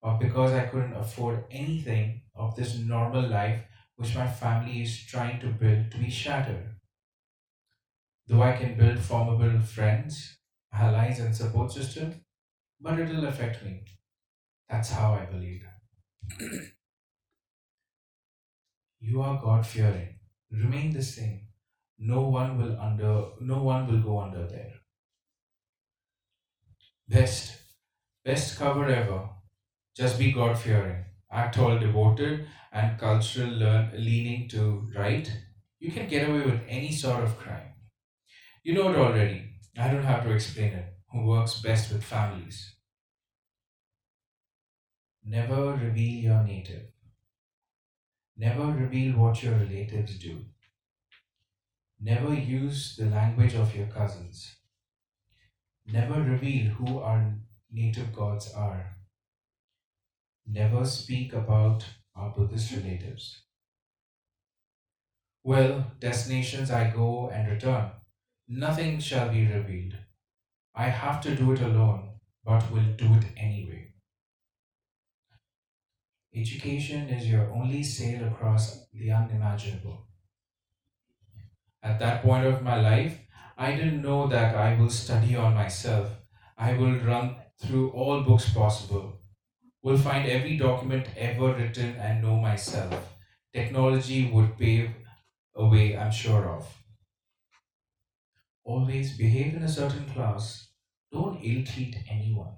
or 0.00 0.16
because 0.18 0.52
I 0.52 0.64
couldn't 0.64 0.96
afford 0.96 1.44
anything 1.50 2.22
of 2.40 2.56
this 2.56 2.78
normal 2.78 3.28
life 3.28 3.62
which 3.96 4.14
my 4.14 4.26
family 4.26 4.82
is 4.82 5.04
trying 5.06 5.38
to 5.40 5.48
build 5.48 5.90
to 5.90 5.98
be 5.98 6.10
shattered. 6.10 6.76
Though 8.26 8.42
I 8.42 8.56
can 8.56 8.76
build 8.78 8.98
formidable 8.98 9.60
friends, 9.60 10.38
allies, 10.72 11.20
and 11.20 11.36
support 11.36 11.72
system, 11.72 12.22
but 12.80 12.98
it'll 12.98 13.26
affect 13.26 13.64
me. 13.64 13.82
That's 14.68 14.90
how 14.90 15.14
I 15.14 15.26
believe. 15.26 15.64
You 19.02 19.22
are 19.22 19.40
God 19.40 19.66
fearing. 19.66 20.16
Remain 20.50 20.90
the 20.92 21.02
same. 21.02 21.46
No 21.98 22.20
one 22.28 22.58
will 22.58 22.78
under 22.78 23.30
no 23.40 23.62
one 23.62 23.86
will 23.86 24.02
go 24.02 24.20
under 24.20 24.46
there. 24.46 24.74
Best, 27.08 27.56
best 28.24 28.58
cover 28.58 28.86
ever. 28.86 29.28
Just 29.96 30.18
be 30.18 30.32
God 30.32 30.58
fearing. 30.58 31.04
Act 31.32 31.58
all 31.58 31.78
devoted 31.78 32.46
and 32.72 32.98
cultural 32.98 33.50
learn, 33.50 33.92
leaning 33.94 34.48
to 34.48 34.88
right. 34.96 35.32
You 35.78 35.90
can 35.92 36.08
get 36.08 36.28
away 36.28 36.42
with 36.42 36.62
any 36.68 36.92
sort 36.92 37.24
of 37.24 37.38
crime. 37.38 37.74
You 38.62 38.74
know 38.74 38.90
it 38.90 38.96
already. 38.96 39.50
I 39.78 39.88
don't 39.88 40.04
have 40.04 40.24
to 40.24 40.32
explain 40.32 40.72
it. 40.72 40.94
Who 41.12 41.24
works 41.26 41.60
best 41.60 41.92
with 41.92 42.04
families? 42.04 42.74
Never 45.24 45.72
reveal 45.74 46.24
your 46.24 46.42
native. 46.42 46.90
Never 48.36 48.66
reveal 48.72 49.16
what 49.16 49.42
your 49.42 49.54
relatives 49.54 50.18
do. 50.18 50.44
Never 52.00 52.34
use 52.34 52.96
the 52.96 53.06
language 53.06 53.54
of 53.54 53.76
your 53.76 53.86
cousins. 53.86 54.56
Never 55.86 56.22
reveal 56.22 56.72
who 56.72 56.98
our 56.98 57.38
native 57.70 58.12
gods 58.14 58.52
are. 58.52 58.96
Never 60.52 60.84
speak 60.84 61.32
about 61.32 61.84
our 62.16 62.30
Buddhist 62.30 62.72
relatives. 62.72 63.42
Well, 65.44 65.92
destinations 66.00 66.72
I 66.72 66.90
go 66.90 67.30
and 67.30 67.48
return. 67.48 67.92
Nothing 68.48 68.98
shall 68.98 69.28
be 69.28 69.46
revealed. 69.46 69.94
I 70.74 70.88
have 70.88 71.20
to 71.20 71.36
do 71.36 71.52
it 71.52 71.60
alone, 71.60 72.14
but 72.44 72.68
will 72.72 72.92
do 72.96 73.14
it 73.14 73.26
anyway. 73.36 73.94
Education 76.34 77.08
is 77.08 77.28
your 77.28 77.48
only 77.52 77.84
sail 77.84 78.26
across 78.26 78.88
the 78.92 79.12
unimaginable. 79.12 80.08
At 81.80 82.00
that 82.00 82.22
point 82.22 82.44
of 82.44 82.64
my 82.64 82.80
life, 82.80 83.20
I 83.56 83.76
didn't 83.76 84.02
know 84.02 84.26
that 84.26 84.56
I 84.56 84.76
will 84.76 84.90
study 84.90 85.36
on 85.36 85.54
myself. 85.54 86.10
I 86.58 86.72
will 86.72 86.98
run 86.98 87.36
through 87.62 87.90
all 87.90 88.24
books 88.24 88.52
possible, 88.52 89.19
will 89.82 89.98
find 89.98 90.28
every 90.28 90.56
document 90.56 91.08
ever 91.16 91.54
written 91.54 91.96
and 91.96 92.22
know 92.22 92.36
myself. 92.36 93.14
Technology 93.52 94.30
would 94.30 94.56
pave 94.58 94.90
a 95.54 95.66
way, 95.66 95.96
I'm 95.96 96.12
sure 96.12 96.48
of. 96.48 96.82
Always 98.64 99.18
behave 99.18 99.54
in 99.54 99.62
a 99.62 99.68
certain 99.68 100.08
class. 100.08 100.70
Don't 101.12 101.42
ill 101.42 101.62
treat 101.62 101.98
anyone. 102.08 102.56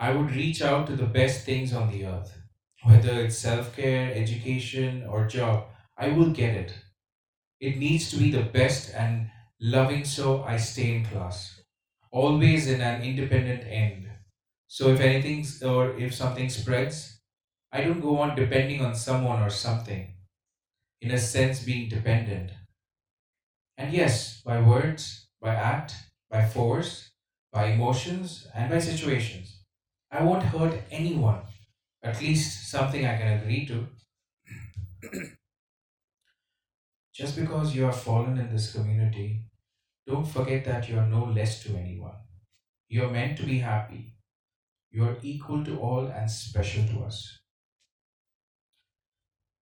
I 0.00 0.10
would 0.10 0.32
reach 0.34 0.62
out 0.62 0.88
to 0.88 0.96
the 0.96 1.06
best 1.06 1.44
things 1.44 1.72
on 1.72 1.92
the 1.92 2.04
earth. 2.04 2.36
Whether 2.82 3.20
it's 3.20 3.38
self 3.38 3.76
care, 3.76 4.12
education, 4.12 5.06
or 5.06 5.28
job, 5.28 5.68
I 5.96 6.08
will 6.08 6.30
get 6.32 6.56
it. 6.56 6.74
It 7.60 7.78
needs 7.78 8.10
to 8.10 8.18
be 8.18 8.30
the 8.30 8.42
best 8.42 8.94
and 8.94 9.30
loving, 9.60 10.04
so 10.04 10.42
I 10.44 10.58
stay 10.58 10.96
in 10.96 11.06
class. 11.06 11.60
Always 12.12 12.68
in 12.68 12.80
an 12.80 13.02
independent 13.02 13.64
end. 13.66 14.09
So 14.70 14.88
if 14.88 15.00
anything 15.00 15.44
or 15.68 15.98
if 15.98 16.14
something 16.14 16.48
spreads, 16.48 17.20
I 17.72 17.82
don't 17.82 18.00
go 18.00 18.20
on 18.20 18.36
depending 18.36 18.80
on 18.82 18.94
someone 18.94 19.42
or 19.42 19.50
something. 19.50 20.14
In 21.02 21.10
a 21.12 21.18
sense, 21.18 21.64
being 21.64 21.88
dependent. 21.90 22.52
And 23.76 23.92
yes, 23.92 24.40
by 24.42 24.60
words, 24.60 25.26
by 25.40 25.56
act, 25.56 25.94
by 26.30 26.46
force, 26.46 27.10
by 27.52 27.66
emotions, 27.72 28.46
and 28.54 28.70
by 28.70 28.78
situations. 28.78 29.64
I 30.10 30.22
won't 30.22 30.44
hurt 30.44 30.82
anyone. 30.92 31.42
At 32.02 32.20
least 32.20 32.70
something 32.70 33.04
I 33.04 33.16
can 33.18 33.40
agree 33.40 33.66
to. 33.66 33.88
Just 37.14 37.36
because 37.36 37.76
you 37.76 37.86
are 37.86 37.92
fallen 37.92 38.36
in 38.36 38.50
this 38.52 38.72
community, 38.72 39.44
don't 40.06 40.26
forget 40.26 40.64
that 40.66 40.88
you 40.88 40.98
are 40.98 41.06
no 41.06 41.24
less 41.24 41.62
to 41.64 41.76
anyone. 41.76 42.16
You 42.88 43.04
are 43.04 43.10
meant 43.12 43.38
to 43.38 43.46
be 43.46 43.58
happy. 43.60 44.14
You 44.90 45.04
are 45.04 45.16
equal 45.22 45.64
to 45.64 45.78
all 45.78 46.08
and 46.08 46.28
special 46.28 46.84
to 46.88 47.04
us. 47.04 47.38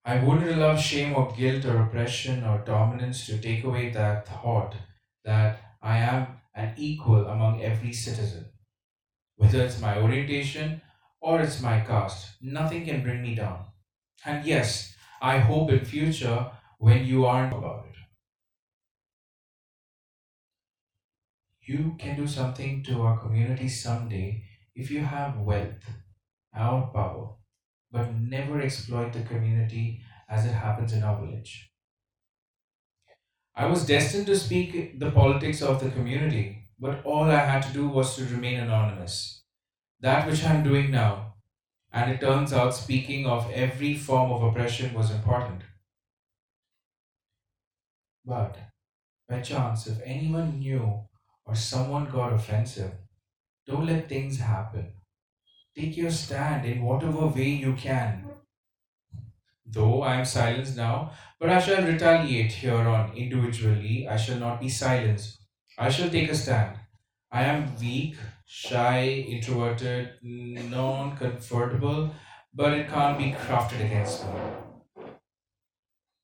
I 0.04 0.24
wouldn't 0.24 0.50
allow 0.50 0.74
shame 0.74 1.14
or 1.14 1.30
guilt 1.32 1.66
or 1.66 1.82
oppression 1.82 2.42
or 2.42 2.64
dominance 2.64 3.26
to 3.26 3.38
take 3.38 3.62
away 3.62 3.90
that 3.90 4.26
thought 4.26 4.74
that 5.24 5.60
I 5.82 5.98
am 5.98 6.40
an 6.54 6.72
equal 6.78 7.26
among 7.26 7.62
every 7.62 7.92
citizen. 7.92 8.46
Whether 9.36 9.62
it's 9.64 9.80
my 9.80 10.00
orientation 10.00 10.80
or 11.20 11.42
it's 11.42 11.60
my 11.60 11.80
caste, 11.80 12.36
nothing 12.40 12.86
can 12.86 13.02
bring 13.02 13.20
me 13.20 13.34
down. 13.34 13.66
And 14.24 14.46
yes, 14.46 14.96
I 15.20 15.38
hope 15.40 15.70
in 15.70 15.84
future 15.84 16.50
when 16.78 17.04
you 17.04 17.26
aren't 17.26 17.52
about 17.52 17.86
it. 17.86 17.96
You 21.60 21.96
can 21.98 22.16
do 22.16 22.26
something 22.26 22.82
to 22.84 23.02
our 23.02 23.18
community 23.18 23.68
someday 23.68 24.47
if 24.78 24.90
you 24.92 25.00
have 25.00 25.40
wealth 25.40 25.84
or 26.54 26.90
power, 26.94 27.34
but 27.90 28.14
never 28.14 28.60
exploit 28.60 29.12
the 29.12 29.22
community 29.22 30.00
as 30.28 30.46
it 30.46 30.52
happens 30.52 30.92
in 30.92 31.02
our 31.02 31.20
village. 31.20 31.70
I 33.56 33.66
was 33.66 33.84
destined 33.84 34.26
to 34.26 34.36
speak 34.38 35.00
the 35.00 35.10
politics 35.10 35.62
of 35.62 35.82
the 35.82 35.90
community, 35.90 36.70
but 36.78 37.04
all 37.04 37.24
I 37.24 37.44
had 37.44 37.62
to 37.64 37.72
do 37.72 37.88
was 37.88 38.14
to 38.16 38.24
remain 38.24 38.60
anonymous. 38.60 39.42
That 40.00 40.28
which 40.28 40.44
I'm 40.44 40.62
doing 40.62 40.92
now, 40.92 41.34
and 41.92 42.12
it 42.12 42.20
turns 42.20 42.52
out 42.52 42.74
speaking 42.74 43.26
of 43.26 43.50
every 43.50 43.94
form 43.96 44.30
of 44.30 44.44
oppression 44.44 44.94
was 44.94 45.10
important. 45.10 45.62
But 48.24 48.56
by 49.28 49.40
chance, 49.40 49.88
if 49.88 50.00
anyone 50.04 50.60
knew 50.60 51.08
or 51.44 51.56
someone 51.56 52.08
got 52.08 52.32
offensive, 52.32 52.92
don't 53.68 53.86
let 53.86 54.08
things 54.08 54.38
happen. 54.40 54.92
Take 55.76 55.96
your 55.96 56.10
stand 56.10 56.64
in 56.64 56.82
whatever 56.82 57.26
way 57.26 57.50
you 57.50 57.74
can. 57.74 58.24
Though 59.66 60.00
I 60.02 60.14
am 60.14 60.24
silenced 60.24 60.76
now, 60.76 61.12
but 61.38 61.50
I 61.50 61.60
shall 61.60 61.86
retaliate 61.86 62.52
hereon 62.52 63.12
individually. 63.14 64.08
I 64.08 64.16
shall 64.16 64.38
not 64.38 64.60
be 64.60 64.70
silenced. 64.70 65.38
I 65.76 65.90
shall 65.90 66.08
take 66.08 66.30
a 66.30 66.34
stand. 66.34 66.78
I 67.30 67.44
am 67.44 67.76
weak, 67.78 68.16
shy, 68.46 69.04
introverted, 69.28 70.14
non 70.22 71.14
comfortable, 71.18 72.10
but 72.54 72.72
it 72.72 72.88
can't 72.88 73.18
be 73.18 73.32
crafted 73.32 73.84
against 73.84 74.24
me. 74.24 74.40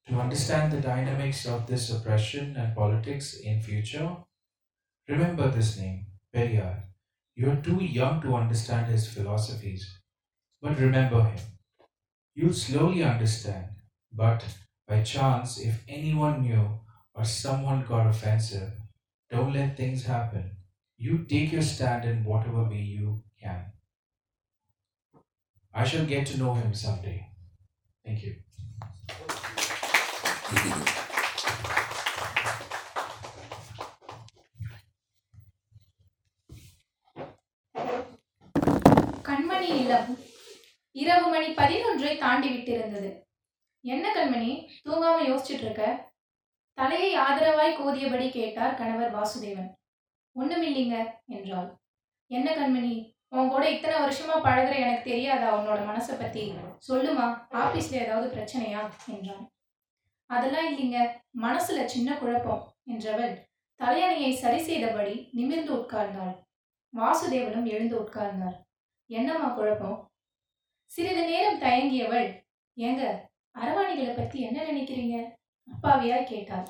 To 0.09 0.15
understand 0.21 0.73
the 0.73 0.81
dynamics 0.81 1.47
of 1.47 1.67
this 1.67 1.91
oppression 1.91 2.57
and 2.57 2.75
politics 2.75 3.35
in 3.35 3.61
future, 3.61 4.17
remember 5.07 5.51
this 5.51 5.79
name, 5.79 6.07
Periyar. 6.35 6.94
You 7.37 7.51
are 7.51 7.57
too 7.57 7.83
young 7.83 8.21
to 8.23 8.37
understand 8.37 8.87
his 8.87 9.09
philosophies, 9.09 9.99
but 10.63 10.79
remember 10.79 11.25
him. 11.25 11.41
You'll 12.35 12.53
slowly 12.53 13.03
understand, 13.03 13.67
but 14.13 14.45
by 14.87 15.03
chance, 15.03 15.59
if 15.59 15.83
anyone 15.89 16.43
knew 16.43 16.81
or 17.13 17.25
someone 17.25 17.85
got 17.85 18.07
offensive, 18.07 18.73
don't 19.31 19.53
let 19.53 19.77
things 19.77 20.05
happen. 20.05 20.57
You 20.97 21.25
take 21.25 21.51
your 21.53 21.63
stand 21.63 22.05
in 22.05 22.25
whatever 22.25 22.65
way 22.65 22.83
you 22.83 23.25
can. 23.41 23.65
I 25.73 25.85
shall 25.85 26.07
get 26.07 26.27
to 26.29 26.39
know 26.39 26.55
him 26.55 26.73
someday. 26.73 27.27
Thank 28.05 28.23
you. 28.23 28.37
இரவு 40.95 41.29
மணி 41.29 41.47
பதினொன்றை 41.47 42.19
தாண்டி 42.19 42.49
விட்டிருந்தது. 42.49 43.23
என்ன 43.81 44.13
கண்மணி 44.13 44.69
தூங்காம 44.85 45.17
யோசிச்சுட்டு 45.29 45.65
இருக்க 45.65 46.13
தலையை 46.73 47.19
ஆதரவாய் 47.19 47.77
கோதியபடி 47.77 48.31
கேட்டார் 48.31 48.75
கணவர் 48.75 49.15
வாசுதேவன். 49.15 49.73
ஒண்ணுமில்லைங்க 50.37 51.11
என்றாள். 51.27 51.79
என்ன 52.27 52.51
கண்மணி 52.51 53.15
உன் 53.29 53.49
கூட 53.49 53.71
இத்தனை 53.71 53.97
வருஷமா 54.01 54.35
பழகுற 54.35 54.77
எனக்கு 54.77 55.11
தெரியாதா 55.11 55.59
உன்னோட 55.59 55.81
மனசை 55.91 56.19
பத்தி? 56.19 56.53
சொல்லுமா 56.89 57.47
ஆபீஸ்ல 57.51 57.93
ஏதாவது 57.93 58.37
பிரச்சனையா? 58.37 58.91
என்றான். 59.07 59.51
அதெல்லாம் 60.27 60.69
இல்லைங்க 60.71 61.21
மனசுல 61.43 61.85
சின்ன 61.85 62.15
குழப்பம் 62.15 62.73
என்றவள் 62.87 63.37
தலையணையை 63.81 64.33
சரி 64.33 64.63
செய்தபடி 64.63 65.29
நிமிர்ந்து 65.33 65.75
உட்கார்ந்தாள். 65.75 66.35
வாசுதேவனும் 66.97 67.65
எழுந்து 67.65 68.01
உட்கார்ந்தார். 68.01 68.59
என்னம்மா 69.07 69.49
குழப்பம்? 69.49 70.04
சிறிது 70.95 71.23
நேரம் 71.25 71.61
தயங்கியவள் 71.61 72.29
ஏங்க 72.77 73.03
அரவாணிகளை 73.55 74.17
பத்தி 74.17 74.41
என்ன 74.41 74.63
நினைக்கிறீங்க? 74.63 75.17
அப்பாவியாய் 75.69 76.25
கேட்டாள். 76.25 76.67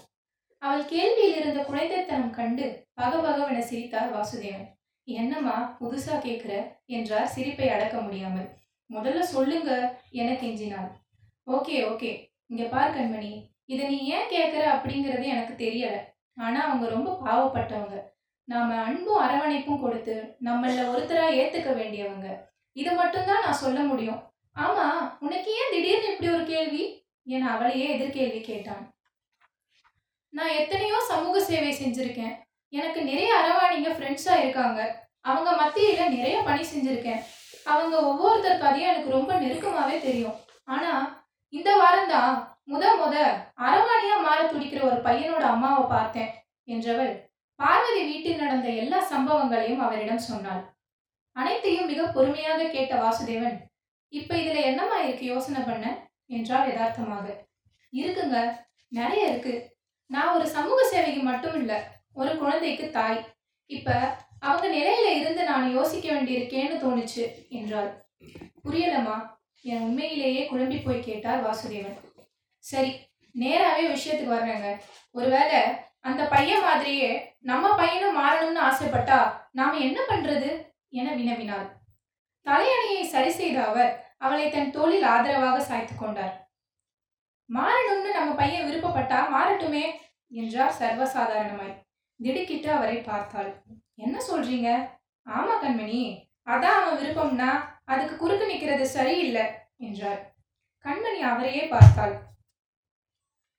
அவள் 0.59 0.85
கேள்வியில் 0.85 1.37
இருந்த 1.37 1.61
குழந்தைத்தனம் 1.61 2.31
கண்டு 2.31 2.87
பகபகவென 3.01 3.59
சிரித்தார் 3.59 4.15
வாசுதேவன். 4.15 4.71
என்னம்மா 5.05 5.77
புதுசா 5.81 6.15
கேட்குற 6.15 6.73
என்றார் 6.87 7.27
சிரிப்பை 7.27 7.69
அடக்க 7.69 8.01
முடியாமல். 8.01 8.49
முதல்ல 8.93 9.21
சொல்லுங்க 9.21 10.01
என 10.11 10.33
கெஞ்சினாள். 10.33 10.89
Okay 11.47 11.77
okay. 11.91 12.13
இங்க 12.47 12.65
பார் 12.65 12.97
கண்மணி. 12.97 13.51
இதை 13.65 13.87
நீ 13.87 14.07
ஏன் 14.07 14.31
கேட்குற 14.31 14.65
அப்படிங்கிறது 14.77 15.25
எனக்கு 15.25 15.65
தெரியல. 15.65 15.97
ஆனா 16.35 16.65
அவங்க 16.65 16.89
ரொம்ப 16.89 17.21
பாவப்பட்டவங்க. 17.25 18.03
நாம 18.45 18.75
அன்பும் 18.75 19.23
அரவணைப்பும் 19.23 19.81
கொடுத்து 19.81 20.37
நம்மள 20.45 20.81
ஒருத்தரா 20.95 21.29
ஏத்துக்க 21.43 21.73
வேண்டியவங்க. 21.75 22.53
இது 22.77 22.93
மட்டும்தான் 22.93 23.45
நான் 23.45 23.63
சொல்ல 23.65 23.81
முடியும். 23.81 24.21
ஆமா 24.57 25.17
உனக்கு 25.21 25.51
ஏன் 25.61 25.73
திடீர்னு 25.75 26.11
இப்படி 26.13 26.35
ஒரு 26.35 26.45
கேள்வி? 26.45 27.07
என 27.23 27.51
அவளையே 27.51 27.87
எதிர்கேள்வி 27.97 28.41
கேட்டான். 28.41 28.95
நான் 30.29 30.57
எத்தனையோ 30.61 31.05
சமூக 31.09 31.41
சேவை 31.41 31.73
செஞ்சிருக்கேன். 31.73 32.35
எனக்கு 32.69 33.03
நிறைய 33.03 33.31
அரவாணிங்க 33.41 33.91
ஃப்ரெண்ட்ஸா 33.95 34.35
இருக்காங்க. 34.43 34.81
அவங்க 35.21 35.51
மத்தியில 35.51 36.09
நிறைய 36.09 36.43
பணி 36.43 36.65
செஞ்சிருக்கேன். 36.73 37.23
அவங்க 37.65 37.95
ஒவ்வொருத்தர் 38.07 38.59
கதையும் 38.59 38.91
எனக்கு 38.91 39.11
ரொம்ப 39.11 39.35
நெருக்கமாவே 39.35 40.01
தெரியும். 40.01 40.37
ஆனா 40.65 40.91
இந்த 41.49 41.71
வாரம்தான் 41.83 42.35
முத 42.73 42.85
முத 43.01 43.15
அரவாணியா 43.69 44.17
மாற 44.23 44.39
துடிக்கிற 44.43 44.83
ஒரு 44.83 44.99
பையனோட 45.07 45.45
அம்மாவை 45.55 45.85
பார்த்தேன் 45.89 46.31
என்றவள் 46.67 47.13
பார்வதி 47.57 48.03
வீட்டில் 48.05 48.37
நடந்த 48.37 48.69
எல்லா 48.69 49.09
சம்பவங்களையும் 49.11 49.83
அவரிடம் 49.87 50.27
சொன்னாள். 50.31 50.74
அனைத்தையும் 51.37 51.87
மிக 51.87 52.03
பொறுமையாக 52.07 52.64
கேட்ட 52.64 52.94
வாசுதேவன் 52.97 53.57
இப்ப 54.12 54.35
இதுல 54.35 54.62
என்னமா 54.62 54.97
இருக்கு 55.01 55.25
யோசனை 55.25 55.61
பண்ண? 55.62 55.87
என்றால் 56.27 56.68
யதார்த்தமாக. 56.68 57.27
இருக்குங்க 57.92 58.37
நிறைய 58.88 59.31
இருக்கு. 59.31 59.55
நான் 60.07 60.35
ஒரு 60.35 60.47
சமூக 60.49 60.88
சேவைக்கு 60.88 61.23
மட்டும் 61.23 61.55
இல்ல 61.55 61.73
ஒரு 62.12 62.37
குழந்தைக்கு 62.37 62.90
தாய். 62.90 63.20
இப்ப 63.66 64.16
அவங்க 64.38 64.66
நிலையில 64.77 65.20
இருந்து 65.20 65.44
நான் 65.44 65.73
யோசிக்க 65.73 66.12
வேண்டியிருக்கேன்னு 66.12 66.77
தோணுச்சு 66.85 67.49
என்றாள். 67.49 67.90
புரியலம்மா 68.64 69.16
என் 69.62 69.81
உண்மையிலேயே 69.81 70.49
குழம்பி 70.51 70.85
போய் 70.85 71.01
கேட்டார் 71.01 71.44
வாசுதேவன். 71.47 71.99
சரி 72.64 72.92
நேராகவே 73.35 73.87
விஷயத்துக்கு 73.88 74.37
வர்றேங்க. 74.37 74.68
ஒருவேளை 75.11 75.61
அந்த 76.01 76.23
பையன் 76.25 76.62
மாதிரியே 76.62 77.35
நம்ம 77.40 77.77
பையனும் 77.77 78.18
மாறணும்னு 78.18 78.61
ஆசைப்பட்டா 78.61 79.18
நாம 79.53 79.77
என்ன 79.77 80.01
பண்றது? 80.09 80.51
என 80.99 81.09
வினவினாள் 81.19 81.69
தலையணையை 82.47 83.05
சரி 83.13 83.31
செய்த 83.31 83.59
அவர் 83.69 83.93
அவளை 84.25 84.47
தன் 84.51 84.75
தோளில் 84.77 85.07
ஆதரவாக 85.13 85.59
சாய்த்து 85.61 85.95
கொண்டார். 85.95 86.35
மாறணும்னு 87.51 88.11
நம்ம 88.19 88.35
பையன் 88.35 88.67
விருப்பப்பட்டா 88.69 89.19
மாறட்டுமே 89.35 89.85
என்றார் 90.33 90.77
சர்வசாதாரணமாய். 90.81 91.75
திடுக்கிட்டு 92.21 92.69
அவரை 92.73 92.99
பார்த்தாள். 93.01 93.51
என்ன 93.97 94.17
சொல்றீங்க? 94.29 94.69
ஆமா 95.27 95.55
கண்மணி. 95.63 96.03
அதான் 96.53 96.79
அவன் 96.81 96.99
விருப்பம்னா 97.01 97.51
அதுக்கு 97.85 98.15
குறுக்கு 98.17 98.47
நிக்கிறது 98.51 98.87
சரியில்லை 98.97 99.45
என்றார். 99.87 100.21
கண்மணி 100.85 101.21
அவரையே 101.31 101.65
பார்த்தாள். 101.75 102.15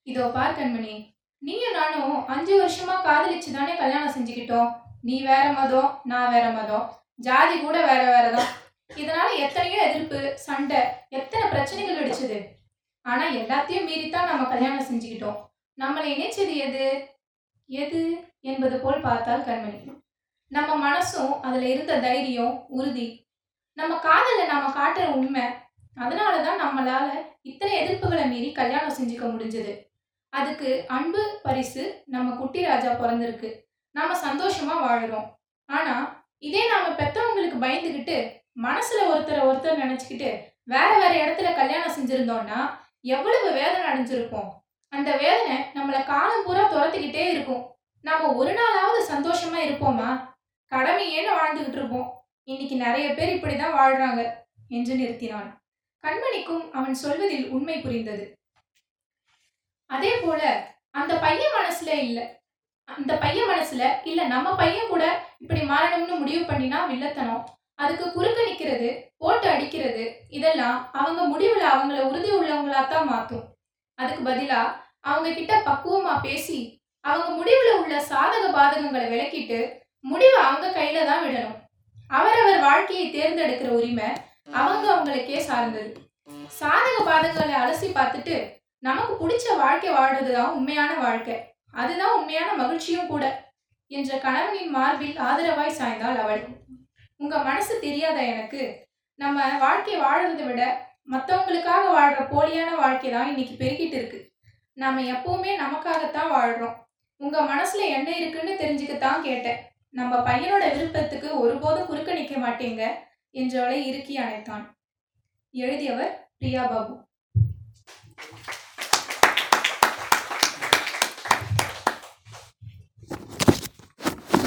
இதோ 0.08 0.26
பார் 0.36 0.58
கண்மணி 0.60 0.96
நீயும் 1.42 1.78
நானும் 1.80 2.18
அஞ்சு 2.34 2.54
வருஷமா 2.62 2.96
காதலிச்சு 3.08 3.50
தானே 3.52 3.74
கல்யாணம் 3.76 4.14
செஞ்சுக்கிட்டோம். 4.16 4.70
நீ 5.08 5.16
வேற 5.32 5.46
மதம் 5.54 5.92
நான் 6.12 6.32
வேற 6.36 6.46
மதம். 6.52 6.86
ஜாதி 7.16 7.60
கூட 7.60 7.86
வேற 7.86 8.02
வேறதான். 8.14 8.52
இதனால 8.94 9.28
எத்தனையோ 9.38 9.90
எதிர்ப்பு 9.90 10.38
சண்டை 10.38 10.78
எத்தனை 11.10 11.50
பிரச்சனைகள் 11.50 12.02
அடிச்சது 12.02 12.46
ஆனா 13.02 13.30
எல்லாத்தையும் 13.32 13.88
மீறித்தான் 13.90 14.26
நம்ம 14.26 14.44
கல்யாணம் 14.44 14.86
செஞ்சுக்கிட்டோம். 14.86 15.38
நம்மளை 15.78 16.10
இணைச்சது 16.16 16.56
எது? 16.56 17.08
எது 17.68 18.24
என்பது 18.42 18.80
போல் 18.80 19.02
பார்த்தால் 19.02 19.42
கண்மணி 19.42 20.04
நம்ம 20.48 20.72
மனசும் 20.86 21.40
அதுல 21.42 21.68
இருந்த 21.68 22.00
தைரியம் 22.00 22.66
உறுதி. 22.70 23.28
நம்ம 23.74 24.00
காதல 24.00 24.46
நாம 24.46 24.68
காட்டுற 24.70 25.06
உண்மை 25.06 25.42
அதனாலதான் 25.96 26.62
நம்மளால 26.64 27.10
இத்தனை 27.42 27.74
எதிர்ப்புகளை 27.82 28.28
மீறி 28.28 28.52
கல்யாணம் 28.52 28.94
செஞ்சுக்க 28.94 29.26
முடிஞ்சது. 29.32 29.74
அதுக்கு 30.30 30.86
அன்பு 30.88 31.40
பரிசு 31.44 32.04
நம்ம 32.06 32.36
குட்டி 32.36 32.62
ராஜா 32.66 32.92
பிறந்திருக்கு. 32.92 33.50
நம்ம 33.92 34.20
சந்தோஷமா 34.20 34.76
வாழறோம். 34.86 35.28
ஆனா 35.66 36.25
இதே 36.38 36.68
நாம 36.68 36.88
பெத்தவங்களுக்கு 36.88 37.64
பயந்துகிட்டு 37.64 38.44
மனசுல 38.64 39.00
ஒருத்தரை 39.14 39.42
ஒருத்தர் 39.50 39.82
நினைச்சுக்கிட்டு 39.84 40.44
வேற 40.64 40.98
வேற 40.98 41.14
இடத்துல 41.26 41.56
கல்யாணம் 41.56 41.96
செஞ்சிருந்தோம்னா 41.96 42.78
எவ்வளவு 43.02 43.52
வேதனை 43.52 43.88
அடைஞ்சிருப்போம். 43.92 44.50
அந்த 44.88 45.18
வேதனை 45.18 45.58
நம்மள 45.74 46.06
காலம் 46.06 46.44
பூரா 46.46 46.74
துரத்திக்கிட்டே 46.74 47.30
இருக்கும். 47.30 47.76
நாம 48.02 48.34
ஒரு 48.34 48.52
நாளாவது 48.52 49.12
சந்தோஷமா 49.12 49.60
இருப்போமா? 49.68 50.34
கடமையேன்னு 50.72 51.38
வாழ்ந்துகிட்டு 51.40 51.78
இருப்போம். 51.78 52.28
இன்னைக்கு 52.44 52.76
நிறைய 52.76 53.14
பேர் 53.14 53.36
இப்படிதான் 53.36 53.78
வாழ்றாங்க 53.80 54.34
என்று 54.68 54.96
நிறுத்தினான். 54.96 55.52
கண்மணிக்கும் 56.04 56.72
அவன் 56.72 56.94
சொல்வதில் 56.94 57.50
உண்மை 57.50 57.82
புரிந்தது. 57.82 58.38
அதே 59.86 60.18
போல 60.18 60.74
அந்த 60.92 61.20
பையன் 61.20 61.56
மனசுல 61.60 61.88
இல்லை. 61.88 62.44
அந்த 62.88 63.12
பையன் 63.24 63.50
மனசுல 63.52 63.84
இல்ல 64.10 64.22
நம்ம 64.34 64.48
பையன் 64.62 64.92
கூட 64.94 65.04
இப்படி 65.44 65.62
மாறணும்னு 65.72 66.20
முடிவு 66.22 66.42
பண்ணினா 66.50 66.80
வில்லத்தனம். 66.92 67.44
அதுக்கு 67.82 68.06
குறுக்க 68.12 68.40
நிக்கிறது 68.50 68.90
போட்டு 69.22 69.48
அடிக்கிறது 69.54 70.04
இதெல்லாம் 70.38 70.78
அவங்க 71.00 71.22
முடிவுல 71.32 71.64
அவங்கள 71.72 71.98
உறுதி 72.10 72.30
உள்ளவங்களா 72.38 72.82
தான் 72.94 73.10
மாத்தும். 73.12 73.46
அதுக்கு 74.00 74.24
பதிலா 74.30 74.62
அவங்க 75.10 75.30
கிட்ட 75.40 75.54
பக்குவமா 75.68 76.14
பேசி 76.28 76.60
அவங்க 77.06 77.30
முடிவுல 77.40 77.72
உள்ள 77.82 77.96
சாதக 78.12 78.46
பாதகங்களை 78.58 79.08
விளக்கிட்டு 79.10 79.60
முடிவை 80.12 80.40
அவங்க 80.46 80.68
கையில 80.78 81.04
தான் 81.10 81.24
விடணும். 81.26 81.58
அவரவர் 82.18 82.66
வாழ்க்கையை 82.68 83.06
தேர்ந்தெடுக்கிற 83.10 83.70
உரிமை 83.80 84.10
அவங்க 84.62 84.86
அவங்களுக்கே 84.94 85.40
சார்ந்தது. 85.50 85.92
சாதக 86.60 86.98
பாதகங்களை 87.10 87.56
அலசி 87.62 87.88
பார்த்துட்டு 87.98 88.38
நமக்கு 88.84 89.14
பிடிச்ச 89.22 89.46
வாழ்க்கை 89.64 89.92
வாழ்றதுதான் 89.98 90.56
உண்மையான 90.58 90.92
வாழ்க்கை. 91.06 91.36
அதுதான் 91.82 92.16
உண்மையான 92.18 92.50
மகிழ்ச்சியும் 92.54 93.10
கூட. 93.14 93.24
என்ற 93.92 94.18
கணவனின் 94.18 94.74
மார்பில் 94.76 95.18
ஆதரவாய் 95.28 95.78
சாய்ந்தாள் 95.80 96.22
அவள். 96.24 96.44
உங்க 97.22 97.36
மனசு 97.48 97.74
தெரியாத 97.80 98.18
எனக்கு? 98.34 98.62
நம்ம 99.20 99.58
வாழ்க்கை 99.58 99.96
வாழறதை 100.02 100.46
விட 100.48 100.64
மற்றவங்களுக்காக 101.14 101.84
வாழ்ற 101.98 102.22
போலியான 102.32 102.72
வாழ்க்கை 102.84 103.10
தான் 103.12 103.30
இன்னைக்கு 103.32 103.56
பெருகிட்டு 103.64 103.98
இருக்கு. 104.00 104.20
நாம 104.82 105.04
எப்பவுமே 105.14 105.52
நமக்காகத்தான் 105.64 106.34
வாழ்றோம். 106.38 106.76
உங்க 107.22 107.38
மனசுல 107.52 107.84
என்ன 107.98 108.10
இருக்குன்னு 108.18 108.54
தெரிஞ்சுக்கத்தான் 108.62 109.22
கேட்டேன். 109.22 109.62
நம்ம 110.00 110.16
பையனோட 110.30 110.64
விருப்பத்துக்கு 110.76 111.30
ஒருபோதும் 111.40 111.90
குறுக்க 111.92 112.14
நிக்க 112.14 112.36
மாட்டேங்க 112.46 112.84
என்றவளை 113.34 113.80
இறுக்கி 113.90 114.16
அணைத்தான். 114.26 114.66
எழுதியவர் 115.54 116.14
பிரியா 116.40 116.64
பாபு 116.74 116.96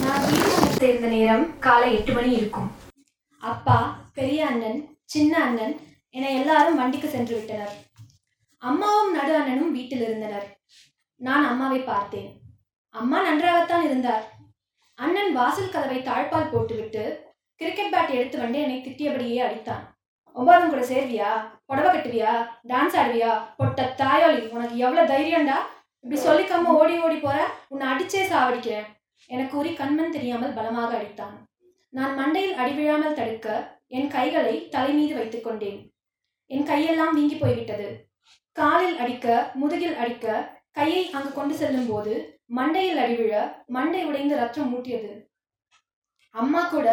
நான் 0.05 0.27
வீடு 0.27 0.51
வந்து 0.53 0.68
சேர்ந்த 0.79 1.07
நேரம் 1.07 1.59
காலை 1.59 1.95
எட்டு 1.95 2.13
மணி 2.13 2.31
இருக்கும். 2.33 2.73
அப்பா 3.39 3.77
பெரிய 4.13 4.47
அண்ணன் 4.47 4.99
சின்ன 5.05 5.45
அண்ணன் 5.45 5.81
என 6.11 6.31
எல்லாரும் 6.31 6.77
வண்டிக்கு 6.77 7.09
சென்று 7.09 7.35
விட்டனர். 7.37 7.75
அம்மாவும் 8.59 9.13
நடு 9.13 9.37
அண்ணனும் 9.37 9.73
வீட்டில் 9.73 10.01
இருந்தனர். 10.01 10.59
நான் 11.17 11.47
அம்மாவை 11.49 11.79
பார்த்தேன். 11.79 12.41
அம்மா 12.91 13.23
நன்றாகத்தான் 13.23 13.85
இருந்தார். 13.85 14.25
அண்ணன் 14.95 15.33
வாசல் 15.33 15.71
கதவை 15.71 15.99
தாழ்பால் 15.99 16.51
போட்டுவிட்டு 16.51 17.05
கிரிக்கெட் 17.55 17.95
பேட் 17.95 18.15
எடுத்து 18.19 18.39
வந்து 18.39 18.61
என்னை 18.61 18.85
திட்டியபடியே 18.85 19.41
அடித்தான். 19.47 19.83
ஒன்பதாம் 20.33 20.71
கூட 20.71 20.83
சேர்வியா? 20.83 21.31
புடவை 21.67 21.91
கட்டுவியா? 21.91 22.35
டான்ஸ் 22.69 22.99
ஆடுவியா? 23.03 23.33
பொட்ட 23.57 23.95
தாயோலி 23.97 24.49
உனக்கு 24.49 24.77
எவ்வளவு 24.77 25.13
தைரியம்டா? 25.15 25.59
இப்படி 26.01 26.21
சொல்லிக்காம 26.29 26.65
ஓடி 26.65 27.01
ஓடி 27.01 27.17
போற? 27.17 27.51
உன்னை 27.69 27.89
அடிச்சே 27.89 28.23
சாவடிக்கிறேன். 28.33 28.89
எனக்கு 29.31 29.53
கூறி 29.55 29.71
கண்மன் 29.81 30.15
தெரியாமல் 30.17 30.57
பலமாக 30.59 30.91
அடித்தான். 30.99 31.37
நான் 31.93 32.15
மண்டையில் 32.21 32.59
அடிவிழாமல் 32.63 33.19
தடுக்க 33.19 33.49
என் 33.97 34.11
கைகளை 34.17 34.55
தலை 34.75 34.93
மீது 34.99 35.15
வைத்துக் 35.19 35.47
கொண்டேன். 35.47 35.81
என் 36.51 36.69
கையெல்லாம் 36.71 37.15
வீங்கி 37.19 37.37
போய்விட்டது. 37.43 37.89
காலில் 38.57 38.99
அடிக்க 39.03 39.27
முதுகில் 39.61 39.99
அடிக்க 40.03 40.27
கையை 40.79 41.03
அங்கு 41.17 41.31
கொண்டு 41.33 41.55
செல்லும் 41.61 41.89
போது 41.91 42.15
மண்டையில் 42.57 43.01
அடிவிழ 43.05 43.35
மண்டை 43.77 44.03
உடைந்து 44.09 44.35
ரத்தம் 44.41 44.71
மூட்டியது 44.73 45.13
அம்மா 46.35 46.63
கூட 46.65 46.89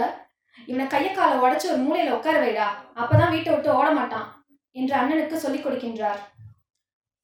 இவனை 0.68 0.86
கைய 0.88 1.08
காலை 1.12 1.36
உடைச்சு 1.44 1.68
ஒரு 1.72 1.82
மூலையில 1.86 2.16
உட்கார 2.18 2.38
வைடா 2.44 2.68
அப்பதான் 3.02 3.34
வீட்டை 3.34 3.52
விட்டு 3.54 3.70
ஓட 3.80 3.88
மாட்டான் 3.92 4.28
என்று 4.76 4.94
அண்ணனுக்கு 5.00 5.38
சொல்லிக் 5.44 5.66
கொடுக்கின்றார். 5.66 6.22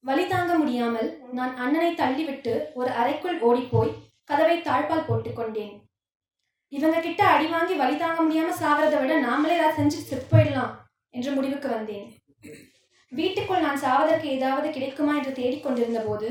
வலி 0.04 0.24
தாங்க 0.26 0.52
முடியாமல் 0.62 1.08
நான் 1.38 1.52
அண்ணனை 1.64 1.90
தள்ளிவிட்டு 2.00 2.54
ஒரு 2.80 2.90
அறைக்குள் 3.00 3.38
ஓடிப்போய் 3.48 3.92
கதவை 4.30 4.56
தாழ்பால் 4.60 5.08
போட்டுக்கொண்டேன் 5.08 5.74
இவங்க 6.72 6.98
கிட்ட 7.00 7.22
அடி 7.32 7.46
வாங்கி 7.46 7.74
வழி 7.74 7.96
தாங்க 7.96 8.20
முடியாம 8.22 8.52
சாவறதை 8.60 8.98
விட 9.00 9.14
நாமளே 9.26 9.56
ஏதாவது 9.56 9.78
செஞ்சு 9.78 9.98
செத்து 10.02 10.26
போயிடலாம் 10.32 10.72
என்ற 11.16 11.30
முடிவுக்கு 11.30 11.68
வந்தேன். 11.68 12.06
வீட்டுக்குள் 13.12 13.64
நான் 13.64 13.82
சாவதற்கு 13.84 14.28
ஏதாவது 14.36 14.68
கிடைக்குமா 14.70 15.14
என்று 15.16 15.32
தேடிக்கொண்டிருந்த 15.38 16.00
போது 16.06 16.28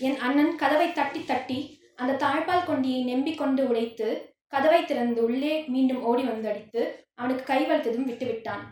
என் 0.00 0.18
அண்ணன் 0.26 0.52
கதவை 0.62 0.88
தட்டி 0.98 1.20
தட்டி 1.30 1.58
அந்த 2.00 2.18
தாழ்பால் 2.24 2.68
கொண்டியை 2.68 3.00
நெம்பிக் 3.04 3.38
கொண்டு 3.38 3.62
உடைத்து 3.68 4.08
கதவை 4.54 4.80
திறந்து 4.84 5.20
உள்ளே 5.24 5.54
மீண்டும் 5.74 6.02
ஓடி 6.10 6.22
வந்து 6.22 6.48
அடித்து 6.52 6.82
அவனுக்கு 7.16 7.44
கை 7.44 7.60
விட்டுவிட்டான் 7.70 8.62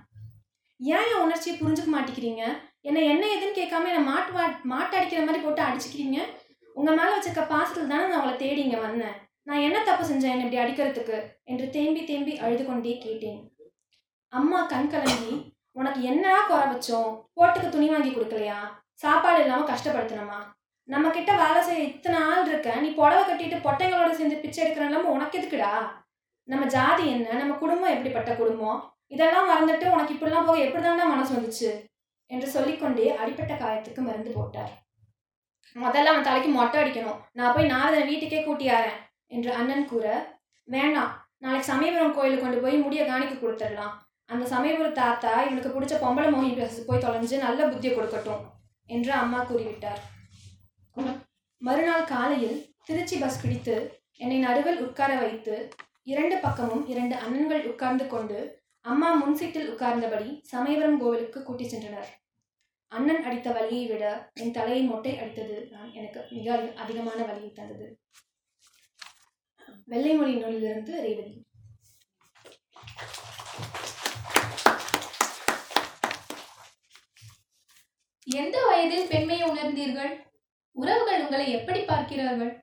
ஏன் 0.80 1.08
என் 1.12 1.22
உணர்ச்சியை 1.24 1.54
புரிஞ்சுக்க 1.58 1.90
மாட்டேங்கிறீங்க? 1.94 2.42
என்னை 2.88 3.00
என்ன 3.12 3.24
எதுன்னு 3.36 3.58
கேட்காம 3.60 3.88
என்னை 3.92 4.02
மாட்டு 4.02 4.32
வா 4.32 4.44
மாட்டு 4.72 4.96
அடிக்கிற 4.98 5.22
மாதிரி 5.24 5.44
போட்டு 5.44 5.62
அடிச்சுக்கிறீங்க? 5.62 6.18
உங்கள் 6.78 6.96
மேலே 6.98 7.12
வச்சிருக்க 7.14 7.46
பாசத்தில் 7.48 7.90
தானே 7.92 8.06
நான் 8.06 8.18
உங்களை 8.20 8.36
தேடி 8.36 8.60
இங்கே 8.62 8.76
வந்தேன். 8.76 9.16
நான் 9.42 9.58
என்ன 9.58 9.82
தப்பு 9.84 10.04
செஞ்சேன்? 10.04 10.34
என்னை 10.34 10.44
இப்படி 10.46 10.58
அடிக்கிறதுக்கு? 10.64 11.18
என்று 11.44 11.70
தேம்பி 11.70 12.04
தேம்பி 12.04 12.38
அழுது 12.38 12.66
கொண்டே 12.66 12.98
கேட்டேன். 12.98 13.40
அம்மா 14.28 14.66
கண் 14.66 14.90
கலங்கி 14.90 15.54
உனக்கு 15.72 16.02
என்னடா 16.02 16.46
குறை 16.46 16.66
வச்சோம்? 16.72 17.12
போட்டுக்கு 17.36 17.68
துணி 17.68 17.88
வாங்கி 17.88 18.10
கொடுக்கலையா? 18.10 18.58
சாப்பாடு 18.92 19.40
இல்லாமல் 19.42 19.70
கஷ்டப்படுத்தினம்மா 19.72 20.38
நம்ம 20.84 21.10
கிட்ட 21.10 21.36
வேலை 21.36 21.62
செய்ய 21.62 21.84
இத்தனை 21.84 22.18
ஆள் 22.20 22.46
இருக்க 22.46 22.74
நீ 22.74 22.88
புடவை 22.90 23.22
கட்டிட்டு 23.24 23.56
பொட்டைங்களோட 23.66 24.10
சேர்ந்து 24.10 24.36
பிச்சை 24.36 24.60
எடுக்கிற 24.64 25.02
உனக்கு 25.02 25.38
எதுக்குடா? 25.40 25.72
நம்ம 26.44 26.66
ஜாதி 26.66 27.06
என்ன? 27.06 27.32
நம்ம 27.32 27.54
குடும்பம் 27.54 27.90
எப்படிப்பட்ட 27.90 28.34
குடும்பம்? 28.34 28.92
இதெல்லாம் 29.06 29.50
மறந்துட்டு 29.50 29.86
உனக்கு 29.90 30.14
இப்படிலாம் 30.14 30.46
போக 30.46 30.58
எப்படிதான்டா 30.58 31.06
மனசு 31.08 31.34
வந்துச்சு? 31.34 31.86
என்று 32.26 32.48
சொல்லிக்கொண்டே 32.48 33.16
அடிப்பட்ட 33.16 33.54
காயத்துக்கு 33.54 33.98
மருந்து 33.98 34.30
போட்டார். 34.30 34.87
முதல்ல 35.76 36.10
அவன் 36.12 36.26
தலைக்கு 36.28 36.50
மொட்டை 36.56 36.76
அடிக்கணும். 36.82 37.20
நான் 37.38 37.54
போய் 37.54 37.72
நாரதனை 37.72 38.04
வீட்டுக்கே 38.10 38.40
கூட்டியாரேன் 38.48 38.98
என்று 39.36 39.50
அண்ணன் 39.60 39.88
கூற 39.92 40.06
வேண்டாம் 40.68 41.12
நாளைக்கு 41.44 41.70
சமயபுரம் 41.72 42.14
கோயிலுக்கு 42.18 42.44
கொண்டு 42.44 42.62
போய் 42.62 42.84
முடிய 42.84 43.02
காணிக்க 43.10 43.34
கொடுத்துடலாம். 43.34 43.94
அந்த 44.32 44.44
சமயபுரம் 44.54 44.96
தாத்தா 45.00 45.32
இவனுக்கு 45.46 45.74
பிடிச்ச 45.74 45.96
பொம்பளை 46.04 46.28
மோகி 46.34 46.50
ட்ரெஸ் 46.56 46.78
போய் 46.88 47.04
தொலைஞ்சு 47.04 47.36
நல்ல 47.44 47.60
புத்தியை 47.72 47.92
கொடுக்கட்டும் 47.94 48.42
என்று 48.88 49.12
அம்மா 49.22 49.40
கூறிவிட்டார். 49.50 50.00
மறுநாள் 51.60 52.10
காலையில் 52.12 52.58
திருச்சி 52.88 53.16
பஸ் 53.22 53.40
பிடித்து 53.42 53.76
என்னை 54.22 54.38
நடுவில் 54.44 54.82
உட்கார 54.86 55.12
வைத்து 55.22 55.54
இரண்டு 56.12 56.36
பக்கமும் 56.44 56.84
இரண்டு 56.92 57.14
அண்ணன்கள் 57.24 57.66
உட்கார்ந்து 57.70 58.04
கொண்டு 58.12 58.38
அம்மா 58.84 59.08
முன்சீட்டில் 59.20 59.70
உட்கார்ந்தபடி 59.72 60.28
சமயபுரம் 60.52 61.00
கோவிலுக்கு 61.02 61.40
கூட்டி 61.42 61.64
சென்றனர். 61.72 62.08
அண்ணன் 62.88 63.24
அடித்த 63.24 63.50
வலியை 63.50 63.86
விட 63.86 64.30
என் 64.34 64.50
தலையை 64.50 64.82
மொட்டை 64.82 65.18
அடித்தது 65.18 65.68
நான் 65.70 65.92
எனக்கு 65.92 66.26
மிக 66.30 66.72
அதிகமான 66.74 67.24
வலியை 67.24 67.52
தந்தது. 67.52 67.98
வெள்ளைமொழி 69.86 70.34
நூலிலிருந்து 70.34 70.92
ரேவதி. 71.00 71.34
எந்த 78.26 78.66
வயதில் 78.66 79.06
பெண்மையை 79.06 79.50
உணர்ந்தீர்கள்? 79.50 80.12
உறவுகள் 80.72 81.22
உங்களை 81.22 81.52
எப்படி 81.52 81.80
பார்க்கிறார்கள்? 81.82 82.62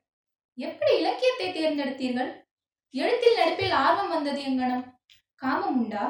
எப்படி 0.58 0.92
இலக்கியத்தை 0.98 1.48
தேர்ந்தெடுத்தீர்கள்? 1.52 2.30
எழுத்தில் 2.90 3.36
நடிப்பில் 3.36 3.70
ஆர்வம் 3.70 4.08
வந்தது 4.08 4.40
எங்கனம்? 4.42 4.84
காமம் 5.34 5.78
உண்டா? 5.80 6.04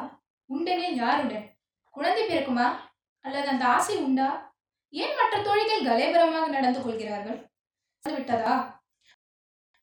உண்டெனில் 0.51 0.95
யாருடன்? 0.95 1.47
குழந்தை 1.91 2.25
பிறக்குமா? 2.25 2.67
அல்லது 3.27 3.49
அந்த 3.53 3.65
ஆசை 3.75 3.97
உண்டா? 4.07 4.29
ஏன் 4.93 5.17
மற்ற 5.19 5.37
தோழிகள் 5.47 5.87
கலேபரமாக 5.89 6.47
நடந்து 6.57 6.81
கொள்கிறார்கள்? 6.83 7.39
விட்டதா 8.17 8.55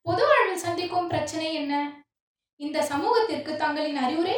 பொது 0.06 0.24
வாழ்வில் 0.30 0.64
சந்திக்கும் 0.66 1.10
பிரச்சனை 1.12 1.48
என்ன? 1.62 1.74
இந்த 2.60 2.78
சமூகத்திற்கு 2.92 3.52
தங்களின் 3.64 4.00
அறிவுரை 4.06 4.38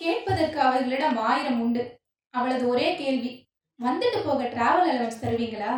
கேட்பதற்கு 0.00 0.58
அவர்களிடம் 0.68 1.18
ஆயிரம் 1.28 1.60
உண்டு. 1.64 1.82
அவளது 2.34 2.64
ஒரே 2.72 2.88
கேள்வி 3.00 3.32
வந்துட்டு 3.86 4.20
போக 4.26 4.40
டிராவல் 4.54 4.90
அலவன்ஸ் 4.92 5.22
தருவீங்களா? 5.24 5.72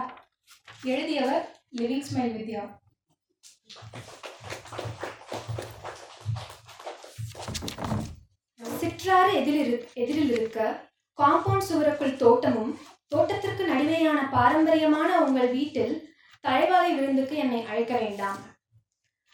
எழுதியவர் 0.92 1.44
லிவிங் 1.79 2.07
ஸ்மைல் 2.09 2.37
வித்யா. 2.38 2.62
சிற்றாறு 8.81 9.33
எதிரில் 9.40 9.74
எதிரில் 10.03 10.33
இருக்க 10.37 10.88
காம்பவுண்ட் 11.20 11.68
சுவருக்குள் 11.68 12.20
தோட்டமும் 12.22 12.72
தோட்டத்திற்கு 13.12 13.62
நடுவேயான 13.72 14.18
பாரம்பரியமான 14.30 15.11
உங்கள் 15.26 15.50
வீட்டில் 15.56 15.94
தலைவாலை 16.44 16.90
விருந்துக்கு 16.98 17.35
என்னை 17.37 17.61
அழைக்க 17.70 17.94
வேண்டாம். 17.98 18.38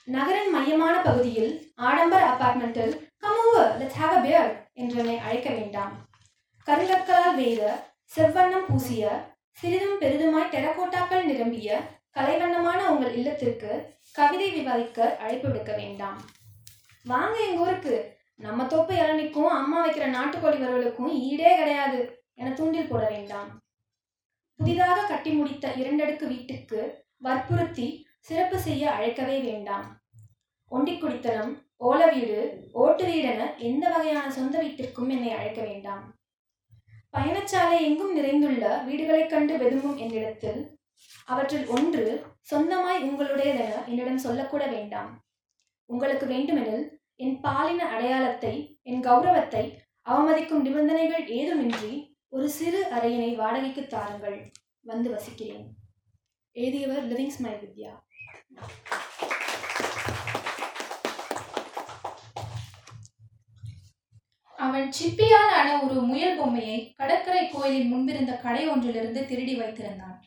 நகரின் 0.09 0.53
மையமான 0.55 0.95
பகுதியில் 1.03 1.53
ஆடம்பர 1.89 2.23
அபார்ட்மெண்ட்டில் 2.33 2.95
come 3.23 3.41
over 3.45 3.73
let's 3.81 3.99
have 4.01 4.15
a 4.19 4.21
beer 4.21 4.51
என்று 4.75 4.97
என்னை 5.03 5.17
அழைக்க 5.19 5.49
வேண்டாம். 5.51 5.93
கருங்கற்களால் 6.67 7.39
வேத 7.41 7.63
செவ்வண்ணம் 8.17 8.67
பூசிய 8.69 9.05
சிறிதும் 9.61 10.01
பெரிதுமாய் 10.03 10.53
டெரகோட்டாக்கள் 10.55 11.29
நிரம்பிய 11.31 11.79
கலைவண்ணமான 12.19 12.81
உங்கள் 12.93 13.15
இல்லத்திற்கு 13.19 13.71
கவிதை 14.19 14.49
விவாதிக்க 14.51 15.09
அழைப்பு 15.23 15.47
விடுக்க 15.49 15.73
வேண்டாம். 15.83 16.19
வாங்க 17.05 17.37
எங்க 17.47 17.65
ஊருக்கு 17.65 17.97
நம்ம 18.37 18.67
தோப்பு 18.67 18.95
இளநிக்கும் 18.95 19.49
அம்மா 19.49 19.89
வைக்கிற 19.89 20.11
நாட்டுக்கோழி 20.11 20.61
வறுவலுக்கும் 20.61 21.23
ஈடே 21.23 21.57
கிடையாது 21.57 22.25
என 22.35 22.53
தூண்டில் 22.53 22.89
போட 22.89 23.09
வேண்டாம். 23.09 23.63
புதிதாக 24.57 25.07
கட்டி 25.07 25.31
முடித்த 25.31 25.69
இரண்டடுக்கு 25.69 26.27
வீட்டுக்கு 26.27 27.05
வற்புறுத்தி 27.17 28.07
சிறப்பு 28.21 28.59
செய்ய 28.59 28.91
அழைக்கவே 28.91 29.41
வேண்டாம். 29.41 30.01
ஒண்டிக் 30.69 31.01
குடித்தனம் 31.01 31.67
ஓல 31.81 32.15
வீடு 32.15 32.69
ஓட்டு 32.73 33.07
வீடென 33.07 33.57
எந்த 33.57 33.89
வகையான 33.89 34.33
சொந்த 34.33 34.59
வீட்டிற்கும் 34.59 35.09
என்னை 35.09 35.31
அழைக்க 35.31 35.63
வேண்டாம். 35.63 36.15
பயணச்சாலை 37.13 37.81
எங்கும் 37.81 38.13
நிறைந்துள்ள 38.13 38.83
வீடுகளைக் 38.83 39.29
கண்டு 39.29 39.57
வெதும்பும் 39.57 39.97
என்னிடத்தில் 39.97 40.79
அவற்றில் 41.25 41.67
ஒன்று 41.67 42.27
சொந்தமாய் 42.51 43.03
உங்களுடையதென 43.03 43.85
என்னிடம் 43.87 44.19
சொல்லக்கூட 44.19 44.67
வேண்டாம். 44.67 45.25
உங்களுக்கு 45.87 46.27
வேண்டுமெனில் 46.27 46.96
என் 47.17 47.41
பாலின 47.41 47.85
அடையாளத்தை 47.85 48.81
என் 48.83 49.03
கௌரவத்தை 49.03 49.79
அவமதிக்கும் 50.05 50.61
நிபந்தனைகள் 50.61 51.25
ஏதுமின்றி 51.29 52.15
ஒரு 52.29 52.49
சிறு 52.49 52.87
அறையினை 52.91 53.37
வாடகைக்கு 53.37 53.87
தாருங்கள். 53.87 54.53
வந்து 54.81 55.11
வசிக்கிறேன். 55.11 55.77
எழுதியவர் 56.53 57.09
லிவிங் 57.13 57.33
ஸ்மைல் 57.37 57.63
வித்யா. 57.63 57.93
அவன் 64.59 64.89
சிப்பியால் 65.01 65.53
ஆன 65.59 65.83
ஒரு 65.85 66.01
முயல் 66.01 66.39
பொம்மையை 66.39 66.95
கடற்கரை 66.97 67.49
கோயிலின் 67.49 67.89
முன்பிருந்த 67.89 68.37
கடை 68.37 68.69
ஒன்றிலிருந்து 68.69 69.27
திருடி 69.27 69.59
வைத்திருந்தான். 69.59 70.19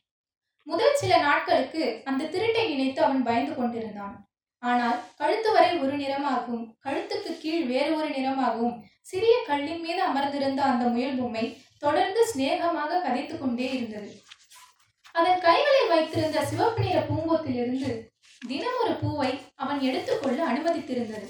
முதல் 0.63 0.95
சில 0.95 1.17
நாட்களுக்கு 1.17 2.01
அந்த 2.05 2.23
திருட்டை 2.25 2.67
நினைத்து 2.69 3.03
அவன் 3.03 3.23
பயந்து 3.23 3.55
கொண்டிருந்தான். 3.55 4.28
ஆனால் 4.63 4.97
கழுத்து 5.17 5.51
வரை 5.51 5.77
ஒரு 5.77 5.93
நிறமாகவும் 5.97 6.65
கழுத்துக்கு 6.85 7.31
கீழ் 7.37 7.65
வேறு 7.65 7.95
ஒரு 7.95 8.09
நிறமாகவும் 8.09 8.77
சிறிய 9.01 9.35
கல்லின் 9.47 9.81
மீது 9.81 10.01
அமர்ந்திருந்த 10.03 10.61
அந்த 10.61 10.85
முயல் 10.85 11.19
பொம்மை 11.19 11.45
தொடர்ந்து 11.79 12.27
சிநேகமாக 12.27 13.01
கதைத்து 13.01 13.37
கொண்டே 13.37 13.71
இருந்தது. 13.71 14.09
அதன் 15.15 15.39
கைகளில் 15.39 15.91
வைத்திருந்த 15.93 16.41
சிவப்பு 16.45 16.81
நிற 16.83 16.99
பூங்கோத்திலிருந்து 16.99 17.91
தினம் 18.47 18.79
ஒரு 18.83 18.93
பூவை 18.93 19.31
அவன் 19.55 19.79
எடுத்துக்கொள்ள 19.79 20.39
அனுமதித்திருந்தது. 20.47 21.29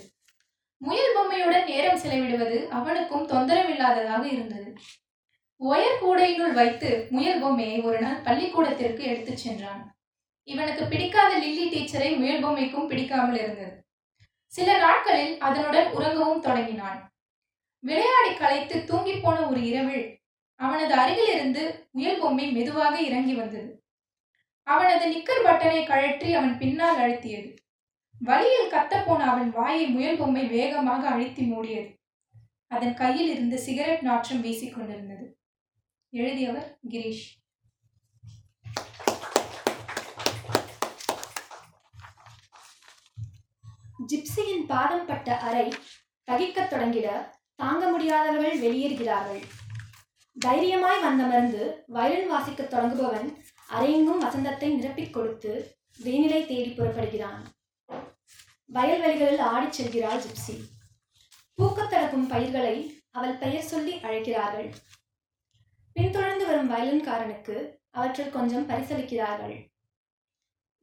முயல் 0.77 1.13
பொம்மையுடன் 1.15 1.65
நேரம் 1.65 2.01
செலவிடுவது 2.03 2.57
அவனுக்கும் 2.69 3.29
தொந்தரவில்லாததாக 3.29 4.23
இருந்தது. 4.31 4.69
ஒயர் 5.61 6.01
கூடையினுள் 6.01 6.53
வைத்து 6.53 7.07
முயல் 7.09 7.41
பொம்மையை 7.41 7.81
ஒரு 7.81 7.99
நாள் 8.01 8.21
பள்ளிக்கூடத்திற்கு 8.21 9.03
எடுத்துச் 9.03 9.37
சென்றான். 9.37 9.81
இவனுக்கு 10.51 10.83
பிடிக்காத 10.85 11.31
லில்லி 11.37 11.65
டீச்சரை 11.69 12.17
முயல் 12.17 12.43
பொம்மைக்கும் 12.43 12.87
பிடிக்காமல் 12.87 13.39
இருந்தது. 13.39 13.75
சில 14.53 14.77
நாட்களில் 14.77 15.33
அதனுடன் 15.39 15.89
உறங்கவும் 15.93 16.39
தொடங்கினான். 16.39 16.99
விளையாடி 17.83 18.31
களைத்து 18.35 18.77
தூங்கிப் 18.85 19.21
போன 19.23 19.37
ஒரு 19.49 19.61
இரவில் 19.63 20.07
அவனது 20.59 20.93
அருகிலிருந்து 20.93 21.63
முயல் 21.91 22.19
பொம்மை 22.19 22.45
மெதுவாக 22.51 22.95
இறங்கி 23.01 23.33
வந்தது. 23.33 23.69
அவனது 24.67 25.05
நிக்கர் 25.13 25.45
பட்டனை 25.45 25.85
கழற்றி 25.85 26.33
அவன் 26.33 26.57
பின்னால் 26.57 26.99
அழுத்தியது. 27.03 27.49
வழியில் 28.21 28.71
கத்தப்போன 28.71 29.21
அவன் 29.33 29.49
வாயை 29.49 29.85
முயல் 29.87 30.17
பொம்மை 30.17 30.43
வேகமாக 30.47 31.03
அழுத்தி 31.09 31.43
மூடியது. 31.51 31.89
அதன் 32.67 32.93
கையில் 32.93 33.29
இருந்து 33.29 33.57
சிகரெட் 33.59 34.01
நாற்றம் 34.01 34.43
வீசிக்கொண்டிருந்தது 34.43 35.27
எழுதியவர் 36.13 36.69
கிரீஷ். 36.89 37.25
ஜிப்சியின் 44.13 44.65
பாதம் 44.67 45.05
பட்ட 45.05 45.37
அறை 45.37 45.73
தகிக்கத் 46.31 46.73
தொடங்கிட 46.73 47.29
தாங்க 47.55 47.87
முடியாதவர்கள் 47.87 48.61
வெளியேறுகிறார்கள். 48.61 49.43
தைரியமாய் 50.39 51.01
வந்த 51.01 51.23
மருந்து 51.23 51.83
வயலின் 51.87 52.31
வாசிக்கத் 52.31 52.73
தொடங்குபவன் 52.73 53.35
அறையெங்கும் 53.69 54.17
வசந்தத்தை 54.17 54.73
நிரப்பிக் 54.73 55.11
கொடுத்து 55.11 55.77
வெயிலை 56.03 56.45
தேடி 56.45 56.73
புறப்படுகிறான். 56.77 57.45
வயல்வெளிகளில் 58.73 59.39
ஆடிச் 59.39 59.81
செல்கிறாள் 59.81 60.21
ஜிப்சி. 60.21 60.61
பூக்கத் 61.57 61.89
தடக்கும் 61.89 62.27
பயிர்களை 62.27 63.01
அவள் 63.11 63.35
பெயர் 63.35 63.61
சொல்லி 63.61 63.99
அழைக்கிறார்கள். 63.99 64.73
பின்தொடர்ந்து 65.93 66.47
வரும் 66.47 66.71
வயலின்காரனுக்கு 66.71 67.77
அவற்றில் 67.91 68.29
கொஞ்சம் 68.29 68.69
பரிசளிக்கிறார்கள். 68.69 69.67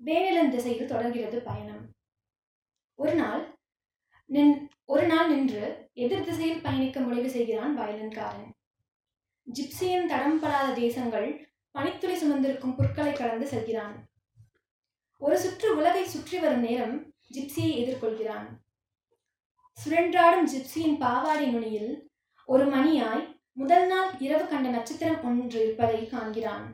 வேனிலன் 0.05 0.51
திசையில் 0.51 0.87
தொடர்கிறது 0.87 1.41
பயணம். 1.41 1.96
ஒரு 2.99 3.15
நாள் 3.15 3.43
நின் 4.27 4.69
ஒரு 4.85 5.07
நாள் 5.07 5.29
நின்று 5.29 5.91
எதிர் 5.93 6.25
திசையில் 6.25 6.61
பயணிக்க 6.61 7.01
முடிவு 7.01 7.31
செய்கிறான் 7.31 7.79
வயலின்காரன். 7.79 8.49
ஜிப்சியின் 9.47 10.09
தடம்படாத 10.13 10.75
தேசங்கள் 10.75 11.49
பனித்துளை 11.71 12.17
சுமந்திருக்கும் 12.17 12.75
புற்களை 12.75 13.13
கடந்து 13.13 13.47
செல்கிறான். 13.47 14.09
ஒரு 15.19 15.39
சுற்று 15.39 15.77
உலகை 15.77 16.05
சுற்றி 16.05 16.39
வரும் 16.39 16.61
நேரம் 16.61 17.13
ஜிப்சியை 17.35 17.73
எதிர்கொள்கிறான். 17.83 18.49
சுழன்றாடும் 19.79 20.49
ஜிப்சியின் 20.53 20.99
பாவாடை 20.99 21.47
நுனியில் 21.47 22.09
ஒரு 22.45 22.65
மணியாய் 22.65 23.25
முதல் 23.53 23.87
நாள் 23.87 24.11
இரவு 24.19 24.47
கண்ட 24.47 24.69
நட்சத்திரம் 24.69 25.23
ஒன்று 25.25 25.59
இருப்பதை 25.65 26.01
காண்கிறான். 26.07 26.67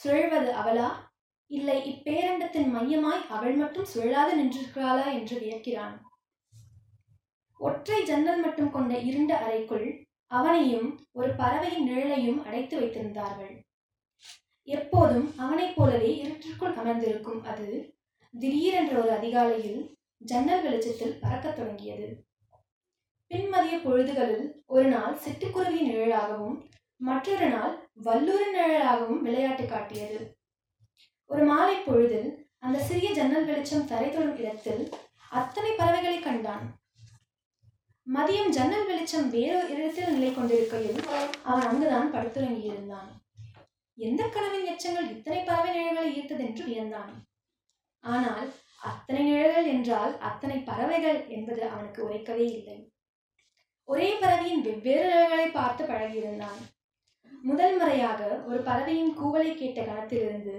சுழல்வது 0.00 0.50
அவளா 0.50 1.05
இல்லை 1.46 1.90
இப்பேரண்டத்தின் 1.90 2.68
மையமாய் 2.68 3.26
அவள் 3.28 3.54
மட்டும் 3.54 3.86
சுழலாது 3.94 4.32
நின்றிருக்கிறாளா 4.36 5.12
என்று 5.12 5.40
வியக்கிறான். 5.40 5.98
ஒற்றை 7.58 8.04
ஜன்னல் 8.04 8.40
மட்டும் 8.40 8.70
கொண்ட 8.70 8.98
இருண்ட 8.98 9.38
அறைக்குள் 9.38 10.06
அவனையும் 10.26 11.06
ஒரு 11.12 11.34
பறவையின் 11.34 11.84
நிழலையும் 11.84 12.44
அடைத்து 12.44 12.80
வைத்திருந்தார்கள். 12.80 13.64
எப்போதும் 14.62 15.34
அவனைப் 15.36 15.76
போலவே 15.76 16.24
இருட்டிற்குள் 16.24 16.74
அமர்ந்திருக்கும் 16.74 17.44
அது 17.44 17.94
திடீரென்ற 18.40 18.98
ஒரு 18.98 19.10
அதிகாலையில் 19.10 19.96
ஜன்னல் 20.16 20.62
வெளிச்சத்தில் 20.62 21.18
பறக்கத் 21.20 21.56
தொடங்கியது. 21.56 22.26
பின்மதிய 23.34 23.76
பொழுதுகளில் 23.84 24.62
ஒரு 24.66 24.84
நாள் 24.84 25.18
சிட்டுக்குருவி 25.24 25.80
நிழலாகவும் 25.90 26.68
மற்றொரு 26.96 27.48
நாள் 27.48 27.90
வல்லூரின் 27.94 28.54
நிழலாகவும் 28.54 29.20
விளையாட்டு 29.20 29.66
காட்டியது. 29.66 30.35
ஒரு 31.30 31.44
மாலை 31.50 31.76
பொழுதில் 31.86 32.30
அந்த 32.64 32.78
சிறிய 32.88 33.08
ஜன்னல் 33.18 33.48
வெளிச்சம் 33.48 33.88
தரை 33.90 34.08
தொடும் 34.10 34.38
இடத்தில் 34.40 34.82
அத்தனை 35.38 35.70
பறவைகளை 35.80 36.18
கண்டான். 36.20 36.66
மதியம் 38.06 38.52
ஜன்னல் 38.56 38.88
வெளிச்சம் 38.90 39.28
வேறு 39.34 39.60
இடத்தில் 39.74 40.12
நிலை 40.14 40.30
கொண்டிருக்கையில் 40.34 41.00
அவன் 41.50 41.66
அங்குதான் 41.70 42.12
படுத்துறங்கியிருந்தான் 42.14 43.10
எந்த 43.98 44.22
கனவின் 44.34 44.68
எச்சங்கள் 44.72 45.10
இத்தனை 45.14 45.40
பறவை 45.42 45.70
நிழல்களை 45.76 46.08
ஈர்த்ததென்று 46.18 46.64
வியந்தான். 46.68 47.12
ஆனால் 48.04 48.48
அத்தனை 48.90 49.22
நிழல்கள் 49.28 49.68
என்றால் 49.74 50.14
அத்தனை 50.28 50.58
பறவைகள் 50.70 51.20
என்பது 51.36 51.62
அவனுக்கு 51.72 52.00
உரைக்கவே 52.06 52.46
இல்லை. 52.58 52.78
ஒரே 53.88 54.08
பறவையின் 54.22 54.64
வெவ்வேறு 54.66 55.06
நிழல்களை 55.10 55.48
பார்த்து 55.50 55.82
பழகியிருந்தான். 55.84 56.60
முதல் 57.50 57.76
முறையாக 57.80 58.20
ஒரு 58.48 58.60
பறவையின் 58.68 59.14
கூவலை 59.20 59.52
கேட்ட 59.54 59.80
கணத்திலிருந்து 59.82 60.56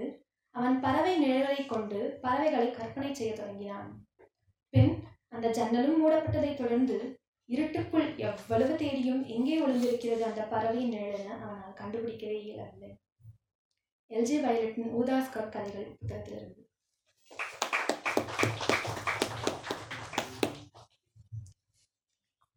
அவன் 0.50 0.80
பறவை 0.80 1.18
நிழல்களைக் 1.18 1.68
கொண்டு 1.68 2.18
பறவைகளை 2.22 2.70
கற்பனை 2.70 3.14
செய்ய 3.14 3.32
தொடங்கினான். 3.32 4.06
பின் 4.68 5.04
அந்த 5.28 5.48
ஜன்னலும் 5.48 6.06
மூடப்பட்டதைத் 6.06 6.56
தொடர்ந்து 6.56 7.20
இருட்டுக்குள் 7.44 8.16
எவ்வளவு 8.16 8.76
தேடியும் 8.76 9.24
எங்கே 9.24 9.60
ஒளிந்திருக்கிறது 9.60 10.20
அந்த 10.20 10.42
பறவையின் 10.42 10.88
நிழல் 10.88 11.40
அவனால் 11.40 11.72
கண்டுபிடிக்கவே 11.72 12.42
இயலவில்லை 12.42 12.96
எல்ஜி 14.10 14.40
வயலட்டின் 14.42 14.92
ஊதாஸ்கர் 14.94 15.48
கதைகள் 15.48 15.96
புத்தகத்திலிருந்து. 16.04 16.66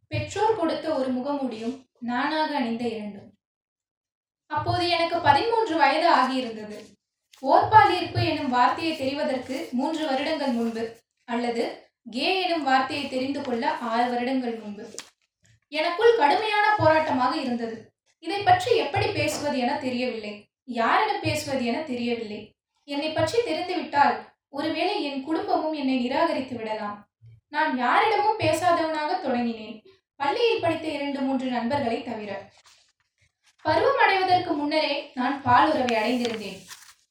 பெற்றோர் 0.08 0.56
கொடுத்த 0.56 0.94
ஒரு 0.94 1.12
முகமூடியும் 1.12 1.86
நானாக 2.00 2.56
அணிந்த 2.56 2.88
இரண்டும். 2.88 3.38
அப்போது 4.46 4.90
எனக்கு 4.90 5.20
பதிமூன்று 5.20 5.78
வயது 5.78 6.16
ஆகியிருந்தது. 6.16 7.00
ஓர்பாலிருப்பு 7.50 8.20
எனும் 8.32 8.52
வார்த்தையை 8.56 8.94
தெரிவதற்கு 8.98 9.56
மூன்று 9.78 10.04
வருடங்கள் 10.10 10.52
முன்பு 10.58 10.84
அல்லது 11.28 11.64
கே 12.16 12.28
எனும் 12.42 12.64
வார்த்தையை 12.64 13.06
தெரிந்து 13.10 13.42
கொள்ள 13.42 13.64
ஆறு 13.92 14.06
வருடங்கள் 14.10 14.56
முன்பு. 14.64 14.86
எனக்குள் 15.72 16.20
கடுமையான 16.20 16.66
போராட்டமாக 16.78 17.34
இருந்தது. 17.42 17.78
இதை 18.20 18.40
பற்றி 18.44 18.72
எப்படி 18.76 19.08
பேசுவது 19.08 19.58
என 19.58 19.78
தெரியவில்லை. 19.86 20.34
யாரிடம் 20.80 21.24
பேசுவது 21.28 21.64
என 21.66 21.80
தெரியவில்லை. 21.92 22.42
என்னை 22.88 23.10
பற்றி 23.12 23.38
தெரிந்துவிட்டால் 23.46 24.16
ஒருவேளை 24.50 24.96
என் 25.04 25.24
குடும்பமும் 25.24 25.74
என்னை 25.74 25.96
நிராகரித்து 26.04 26.56
விடலாம். 26.58 26.98
நான் 27.56 27.72
யாரிடமும் 27.78 28.40
பேசாதவனாக 28.40 29.12
தொடங்கினேன். 29.24 29.78
பள்ளியில் 30.16 30.64
படித்த 30.66 30.88
இரண்டு 30.88 31.20
மூன்று 31.20 31.48
நண்பர்களை 31.50 32.00
தவிர. 32.04 32.32
பருவம் 33.66 34.02
அடைவதற்கு 34.04 34.54
முன்னரே 34.54 34.94
நான் 35.14 35.36
பாலுறவை 35.46 35.96
அடைந்திருந்தேன். 36.02 36.62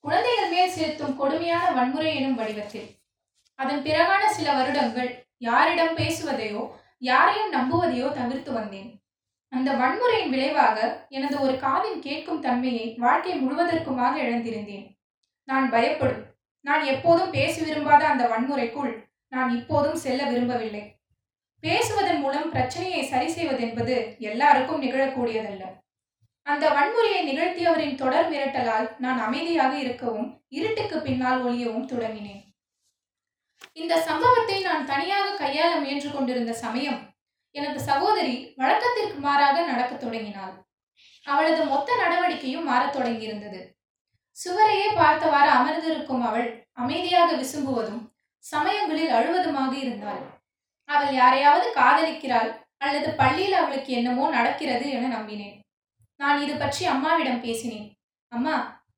குழந்தைகள் 0.04 0.52
மேல் 0.54 0.74
செலுத்தும் 0.76 1.16
கொடுமையான 1.16 1.64
வன்முறை 1.78 2.12
எனும் 2.18 2.38
வடிவத்தில். 2.40 2.88
அதன் 3.58 3.82
பிறகான 3.86 4.22
சில 4.36 4.48
வருடங்கள் 4.58 5.10
யாரிடம் 5.48 5.96
பேசுவதையோ 5.98 6.62
யாரையும் 7.10 7.52
நம்புவதையோ 7.56 8.08
தவிர்த்து 8.18 8.52
வந்தேன். 8.52 8.88
அந்த 9.52 9.70
வன்முறையின் 9.80 10.32
விளைவாக 10.34 10.78
எனது 11.08 11.36
ஒரு 11.40 11.54
காதின் 11.64 12.00
கேட்கும் 12.06 12.42
தன்மையை 12.46 12.86
வாழ்க்கை 13.04 13.34
முழுவதற்குமாக 13.40 14.14
இழந்திருந்தேன். 14.26 14.86
நான் 15.48 15.66
பயப்படும். 15.70 16.24
நான் 16.64 16.82
எப்போதும் 16.92 17.34
பேச 17.36 17.54
விரும்பாத 17.64 18.02
அந்த 18.08 18.24
வன்முறைக்குள் 18.32 18.92
நான் 19.34 19.50
இப்போதும் 19.58 20.00
செல்ல 20.04 20.20
விரும்பவில்லை. 20.30 20.82
பேசுவதன் 21.62 22.20
மூலம் 22.20 22.50
பிரச்சனையை 22.54 23.02
சரி 23.12 23.28
செய்வதென்பது 23.32 23.94
எல்லாருக்கும் 24.30 24.82
நிகழக்கூடியதல்ல. 24.84 25.64
அந்த 26.46 26.64
வன்முறையை 26.76 27.20
நிகழ்த்தியவரின் 27.24 27.98
தொடர் 28.02 28.30
மிரட்டலால் 28.30 28.86
நான் 28.98 29.20
அமைதியாக 29.26 29.74
இருக்கவும் 29.78 30.28
இருட்டுக்கு 30.48 30.96
பின்னால் 31.00 31.42
ஒளியவும் 31.44 31.90
தொடங்கினேன். 31.92 32.40
இந்த 33.72 34.00
சம்பவத்தை 34.00 34.56
நான் 34.62 34.86
தனியாக 34.86 35.36
கையாள 35.42 35.72
முயன்று 35.80 36.10
கொண்டிருந்த 36.12 36.52
சமயம் 36.52 37.00
எனது 37.54 37.80
சகோதரி 37.80 38.34
வழக்கத்திற்கு 38.56 39.18
மாறாக 39.18 39.62
நடக்கத் 39.66 40.02
தொடங்கினாள். 40.04 40.54
அவளது 41.26 41.62
மொத்த 41.64 41.96
நடவடிக்கையும் 42.02 42.68
மாறத் 42.70 42.94
தொடங்கியிருந்தது. 42.96 43.60
சுவரையே 44.36 44.88
பார்த்தவாறு 44.94 45.50
அமர்ந்திருக்கும் 45.50 46.22
அவள் 46.22 46.48
அமைதியாக 46.72 47.30
விசும்புவதும் 47.36 48.02
சமயங்களில் 48.44 49.14
அழுவதுமாக 49.18 49.72
இருந்தாள். 49.76 50.22
அவள் 50.88 51.14
யாரையாவது 51.14 51.68
காதலிக்கிறாள் 51.80 52.50
அல்லது 52.78 53.08
பள்ளியில் 53.22 53.58
அவளுக்கு 53.62 53.90
என்னமோ 53.92 54.30
நடக்கிறது 54.30 54.86
என 54.90 55.10
நம்பினேன். 55.16 55.59
நான் 56.20 56.42
இது 56.42 56.54
பற்றி 56.54 56.84
அம்மாவிடம் 56.84 57.44
பேசினேன். 57.46 57.88
அம்மா 58.28 58.54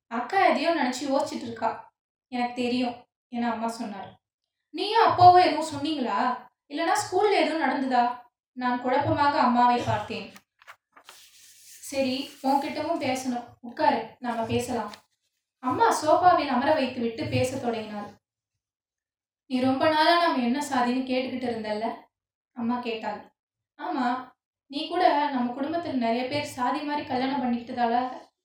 அக்கா 0.07 0.39
எதையோ 0.45 0.71
நினச்சி 0.75 1.03
யோசிச்சுட்டு 1.09 1.45
இருக்கா. 1.47 1.69
எனக்கு 2.27 2.55
தெரியும் 2.61 2.95
என 3.29 3.51
அம்மா 3.51 3.67
சொன்னார். 3.67 4.09
நீயும் 4.69 5.05
அப்பாவோ 5.07 5.37
எதுவும் 5.45 5.71
சொன்னீங்களா? 5.73 6.19
இல்லைனா 6.71 6.95
ஸ்கூலில் 7.03 7.41
எதுவும் 7.41 7.63
நடந்ததா? 7.65 8.03
நான் 8.57 8.81
குழப்பமாக 8.81 9.39
அம்மாவை 9.39 9.79
பார்த்தேன். 9.81 10.27
சரி 11.89 12.15
உன்கிட்டவும் 12.43 13.03
பேசணும். 13.05 13.47
உட்காரு 13.61 14.01
நாம 14.19 14.45
பேசலாம். 14.45 14.91
அம்மா 15.59 15.87
சோஃபாவில் 16.01 16.53
அமர 16.55 16.69
வைத்து 16.73 16.99
விட்டு 17.01 17.25
பேச 17.25 17.57
தொடங்கினாள். 17.57 18.09
நீ 19.49 19.59
ரொம்ப 19.61 19.83
நாளாக 19.89 20.27
நாம் 20.27 20.45
என்ன 20.47 20.59
சாதின்னு 20.69 21.09
கேட்டுக்கிட்டு 21.09 21.47
இருந்தல்ல? 21.51 21.87
அம்மா 22.55 22.75
கேட்டாள். 22.79 23.19
ஆமாம் 23.79 24.32
நீ 24.73 24.81
கூட 24.91 25.03
நம்ம 25.33 25.47
குடும்பத்தில் 25.55 26.03
நிறைய 26.03 26.21
பேர் 26.29 26.53
சாதி 26.57 26.79
மாதிரி 26.87 27.03
கல்யாணம் 27.07 27.41
பண்ணிக்கிட்டதால 27.41 27.95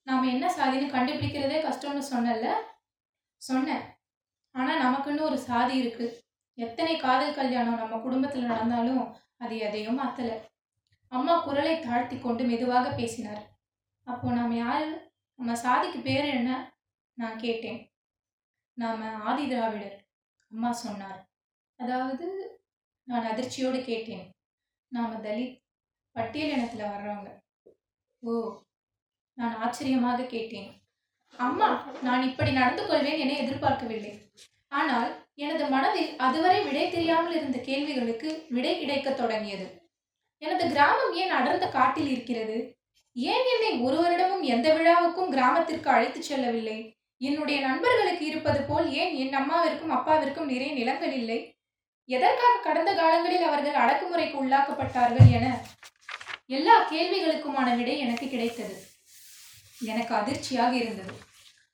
நாம் 0.08 0.30
என்ன 0.32 0.46
சாதின்னு 0.56 0.94
கண்டுபிடிக்கிறதே 0.94 1.58
கஷ்டம்னு 1.66 2.02
சொன்னல 2.12 2.48
சொன்னேன். 3.42 3.84
ஆனால் 4.54 4.82
நமக்குன்னு 4.84 5.28
ஒரு 5.28 5.38
சாதி 5.48 5.74
இருக்குது 5.82 6.16
எத்தனை 6.58 6.94
காதல் 6.96 7.38
கல்யாணம் 7.38 7.80
நம்ம 7.82 7.98
குடும்பத்தில் 7.98 8.50
நடந்தாலும் 8.52 9.02
அது 9.42 9.56
எதையும் 9.66 9.98
மாற்றலை 10.00 10.36
அம்மா 11.12 11.34
குரலை 11.44 11.74
தாழ்த்தி 11.80 12.16
கொண்டு 12.18 12.42
மெதுவாக 12.44 12.86
பேசினார். 12.96 13.42
அப்போ 14.06 14.32
நாம் 14.38 14.54
யார்? 14.56 14.88
நம்ம 15.38 15.54
சாதிக்கு 15.64 16.00
பேர் 16.08 16.26
என்ன? 16.38 16.50
நான் 17.18 17.38
கேட்டேன். 17.44 17.78
நாம் 18.78 19.04
ஆதி 19.28 19.44
திராவிடர் 19.52 19.96
அம்மா 20.52 20.72
சொன்னார். 20.84 21.20
அதாவது 21.80 22.26
நான் 23.08 23.28
அதிர்ச்சியோடு 23.30 23.80
கேட்டேன். 23.90 24.26
நாம் 24.92 25.22
தலித் 25.26 25.56
பட்டியல் 26.18 26.54
இனத்துல 26.56 26.84
வர்றவங்க. 26.92 27.30
ஓ 28.22 28.32
நான் 29.38 29.56
ஆச்சரியமாக 29.64 30.28
கேட்டேன். 30.34 30.68
அம்மா 31.46 31.68
நான் 32.06 32.22
இப்படி 32.28 32.52
நடந்து 32.60 32.84
கொள்வேன் 32.86 33.20
என 33.24 33.34
எதிர்பார்க்கவில்லை. 33.42 34.12
ஆனால் 34.78 35.10
எனது 35.44 35.64
மனதில் 35.74 36.10
அதுவரை 36.26 36.60
விடை 36.64 36.86
தெரியாமல் 36.90 37.36
இருந்த 37.38 37.58
கேள்விகளுக்கு 37.68 38.30
விடை 38.54 38.72
கிடைக்கத் 38.78 39.20
தொடங்கியது. 39.20 39.66
எனது 40.42 40.64
கிராமம் 40.72 41.12
ஏன் 41.20 41.32
அடர்ந்த 41.36 41.66
காட்டில் 41.76 42.10
இருக்கிறது? 42.14 42.56
ஏன் 43.16 43.46
என்னை 43.52 43.70
ஒரு 43.86 43.96
வருடமும் 44.02 44.44
எந்த 44.54 44.68
விழாவுக்கும் 44.74 45.32
கிராமத்திற்கு 45.34 45.88
அழைத்துச் 45.94 46.28
செல்லவில்லை? 46.28 46.78
என்னுடைய 47.20 47.58
நண்பர்களுக்கு 47.66 48.24
இருப்பது 48.26 48.60
போல் 48.62 48.88
ஏன் 49.00 49.14
என் 49.22 49.36
அம்மாவிற்கும் 49.40 49.94
அப்பாவிற்கும் 49.96 50.50
நிறைய 50.52 50.72
நிலங்கள் 50.74 51.14
இல்லை? 51.20 51.38
எதற்காக 52.08 52.60
கடந்த 52.66 52.90
காலங்களில் 53.00 53.46
அவர்கள் 53.48 53.80
அடக்குமுறைக்கு 53.84 54.36
உள்ளாக்கப்பட்டார்கள் 54.42 55.30
என 55.38 55.46
எல்லா 56.50 56.90
கேள்விகளுக்குமான 56.90 57.76
விடை 57.76 57.98
எனக்கு 57.98 58.28
கிடைத்தது. 58.28 58.86
எனக்கு 59.80 60.14
அதிர்ச்சியாக 60.14 60.76
இருந்தது. 60.76 61.14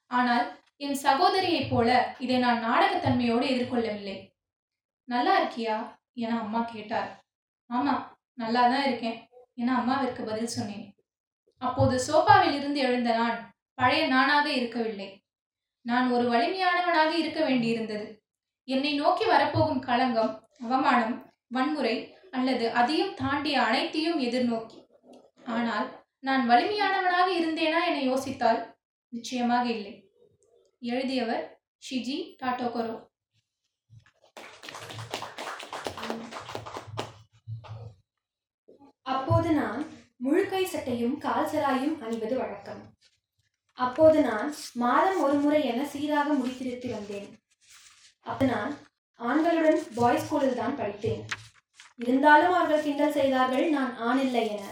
ஆனால் 0.07 0.61
என் 0.77 0.99
சகோதரியைப் 1.03 1.71
போல 1.71 2.17
இதை 2.19 2.37
நான் 2.39 2.65
நாடகத்தன்மையோடு 2.65 3.47
எதிர்கொள்ளவில்லை. 3.55 4.33
நல்லா 5.05 5.43
இருக்கியா? 5.43 5.97
என 6.13 6.39
அம்மா 6.39 6.61
கேட்டார். 6.63 7.25
ஆமா 7.71 8.13
நல்லா 8.35 8.69
தான் 8.69 8.85
இருக்கேன் 8.85 9.29
என 9.55 9.75
அம்மாவிற்கு 9.75 10.23
பதில் 10.25 10.47
சொன்னேன். 10.47 10.95
அப்போது 11.59 12.01
சோபாவில் 12.01 12.55
இருந்து 12.55 12.81
எழுந்த 12.81 13.15
நான் 13.15 13.55
பழைய 13.75 14.07
நானாக 14.07 14.53
இருக்கவில்லை. 14.53 15.25
நான் 15.81 16.11
ஒரு 16.11 16.33
வலிமையானவனாக 16.33 17.11
இருக்க 17.11 17.49
வேண்டியிருந்தது. 17.49 18.19
என்னை 18.65 18.95
நோக்கி 18.95 19.25
வரப்போகும் 19.25 19.79
களங்கம் 19.79 20.49
அவமானம் 20.61 21.33
வன்முறை 21.47 22.14
அல்லது 22.37 22.67
அதையும் 22.81 23.15
தாண்டிய 23.21 23.57
அனைத்தையும் 23.69 24.21
எதிர்நோக்கி. 24.27 24.79
ஆனால் 25.57 25.89
நான் 26.27 26.45
வலிமையானவனாக 26.51 27.29
இருந்தேனா? 27.41 27.81
என 27.91 27.99
யோசித்தால் 28.11 28.61
நிச்சயமாக 29.13 29.67
இல்லை. 29.77 29.95
எழுதியவர் 30.93 31.45
ஷிஜி 31.87 32.17
டாட்டோகரோ. 32.41 32.97
அப்போது 39.15 39.51
நான் 39.61 39.83
முழுக்கை 40.25 40.63
சட்டையும் 40.73 41.17
கால் 41.25 41.49
சராயும் 41.53 41.97
அணிவது 42.05 42.35
வழக்கம். 42.41 42.83
அப்போது 43.79 44.19
நான் 44.29 44.51
மாதம் 44.83 45.21
ஒரு 45.27 45.37
முறை 45.45 45.61
என 45.71 45.87
சீராக 45.93 46.29
முடித்திருத்தி 46.41 46.91
வந்தேன். 46.97 47.29
அப்போ 48.31 48.45
நான் 48.55 48.73
ஆண்களுடன் 49.21 49.81
பாய்ஸ் 49.97 50.25
ஸ்கூலில் 50.27 50.61
தான் 50.61 50.79
படித்தேன். 50.81 51.25
இருந்தாலும் 51.97 52.53
அவர்கள் 52.53 52.83
கிண்டல் 52.83 53.13
செய்தார்கள் 53.13 53.71
நான் 53.71 53.93
ஆணில்லை 54.09 54.45
என. 54.49 54.65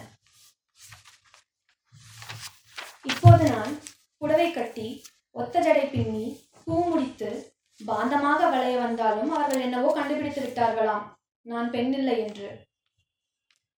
இப்போது 3.02 3.50
நான் 3.50 3.78
புடவை 4.16 4.50
கட்டி 4.50 5.02
ஒத்த 5.30 5.60
ஜடை 5.60 5.90
பின்னி 5.90 6.48
பூ 6.64 6.88
முடித்து 6.88 7.54
பாந்தமாக 7.86 8.50
வளைய 8.50 8.78
வந்தாலும் 8.78 9.30
அவர்கள் 9.30 9.60
என்னவோ 9.60 9.92
கண்டுபிடித்து 9.92 10.42
விட்டார்களாம். 10.42 11.06
நான் 11.40 11.70
பெண்ணில்லை 11.70 12.16
என்று. 12.26 12.66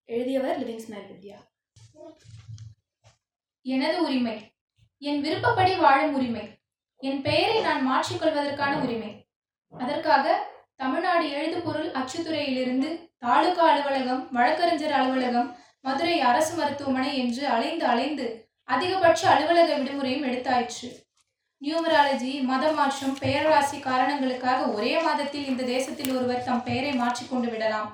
எழுதியவர் 0.05 0.59
லிவிங் 0.61 0.83
ஸ்மைல் 0.87 1.11
வித்யா. 1.11 1.39
எனது 3.63 4.03
உரிமை. 4.03 4.55
என் 4.99 5.21
விருப்பப்படி 5.21 5.77
வாழும் 5.77 6.15
உரிமை. 6.15 6.59
என் 6.97 7.23
பெயரை 7.23 7.61
நான் 7.61 7.89
மாற்றிக்கொள்வதற்கான 7.91 8.83
உரிமை. 8.83 9.29
அதற்காக 9.71 10.53
தமிழ்நாடு 10.77 11.31
எழுதுபொருள் 11.31 11.91
அச்சுத்துறையிலிருந்து 11.91 13.13
தாலுகா 13.25 13.65
அலுவலகம் 13.73 14.23
வழக்கறிஞர் 14.37 14.95
அலுவலகம் 14.99 15.49
மதுரை 15.87 16.17
அரசு 16.31 16.53
மருத்துவமனை 16.59 17.13
என்று 17.23 17.43
அலைந்து 17.55 17.85
அலைந்து 17.93 18.27
அதிகபட்ச 18.69 19.23
அலுவலக 19.35 19.71
விடுமுறையும் 19.79 20.27
எடுத்தாயிற்று. 20.29 20.89
நியூமராலஜி 21.63 22.33
மத 22.51 22.65
மாற்றம் 22.79 23.17
பெயர்ராசி 23.23 23.79
காரணங்களுக்காக 23.89 24.61
ஒரே 24.77 24.93
மாதத்தில் 25.07 25.49
இந்த 25.51 25.63
தேசத்தில் 25.75 26.13
ஒருவர் 26.17 26.47
தம் 26.49 26.65
பெயரை 26.69 26.93
மாற்றிக்கொண்டு 27.03 27.49
விடலாம். 27.53 27.91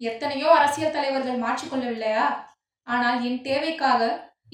எத்தனையோ 0.00 0.48
அரசியல் 0.58 0.94
தலைவர்கள் 0.96 1.44
மாற்றிக்கொள்ளவில்லையா 1.46 2.26
ஆனால் 2.86 3.18
என் 3.30 3.40
தேவைக்காக 3.48 4.02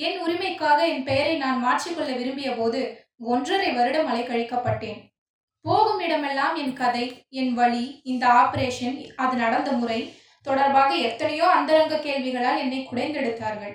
என் 0.07 0.19
உரிமைக்காக 0.25 0.79
என் 0.93 1.07
பெயரை 1.11 1.35
நான் 1.45 1.63
மாற்றிக்கொள்ள 1.67 2.11
விரும்பிய 2.21 2.51
போது 2.57 2.81
ஒன்றரை 3.35 3.71
வருடம் 3.79 4.09
அலைக்கழிக்கப்பட்டேன். 4.13 4.99
போகும் 5.67 6.01
இடமெல்லாம் 6.01 6.57
என் 6.57 6.73
கதை 6.73 7.27
என் 7.29 7.55
வழி 7.55 8.01
இந்த 8.05 8.27
ஆபரேஷன் 8.27 8.99
அது 9.17 9.37
நடந்த 9.37 9.73
முறை 9.73 10.17
தொடர்பாக 10.43 10.95
எத்தனையோ 10.95 11.47
அந்தரங்க 11.47 11.97
கேள்விகளால் 11.97 12.59
என்னை 12.59 12.89
குடைந்தெடுத்தார்கள். 12.91 13.75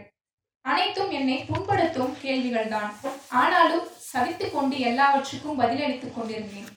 அனைத்தும் 0.62 1.12
என்னை 1.12 1.46
புண்படுத்தும் 1.50 2.14
கேள்விகள்தான். 2.24 2.92
ஆனாலும் 3.30 3.88
சகித்து 4.12 4.52
கொண்டு 4.52 4.80
எல்லாவற்றுக்கும் 4.80 5.60
பதிலளித்துக் 5.60 6.16
கொண்டிருந்தேன். 6.16 6.70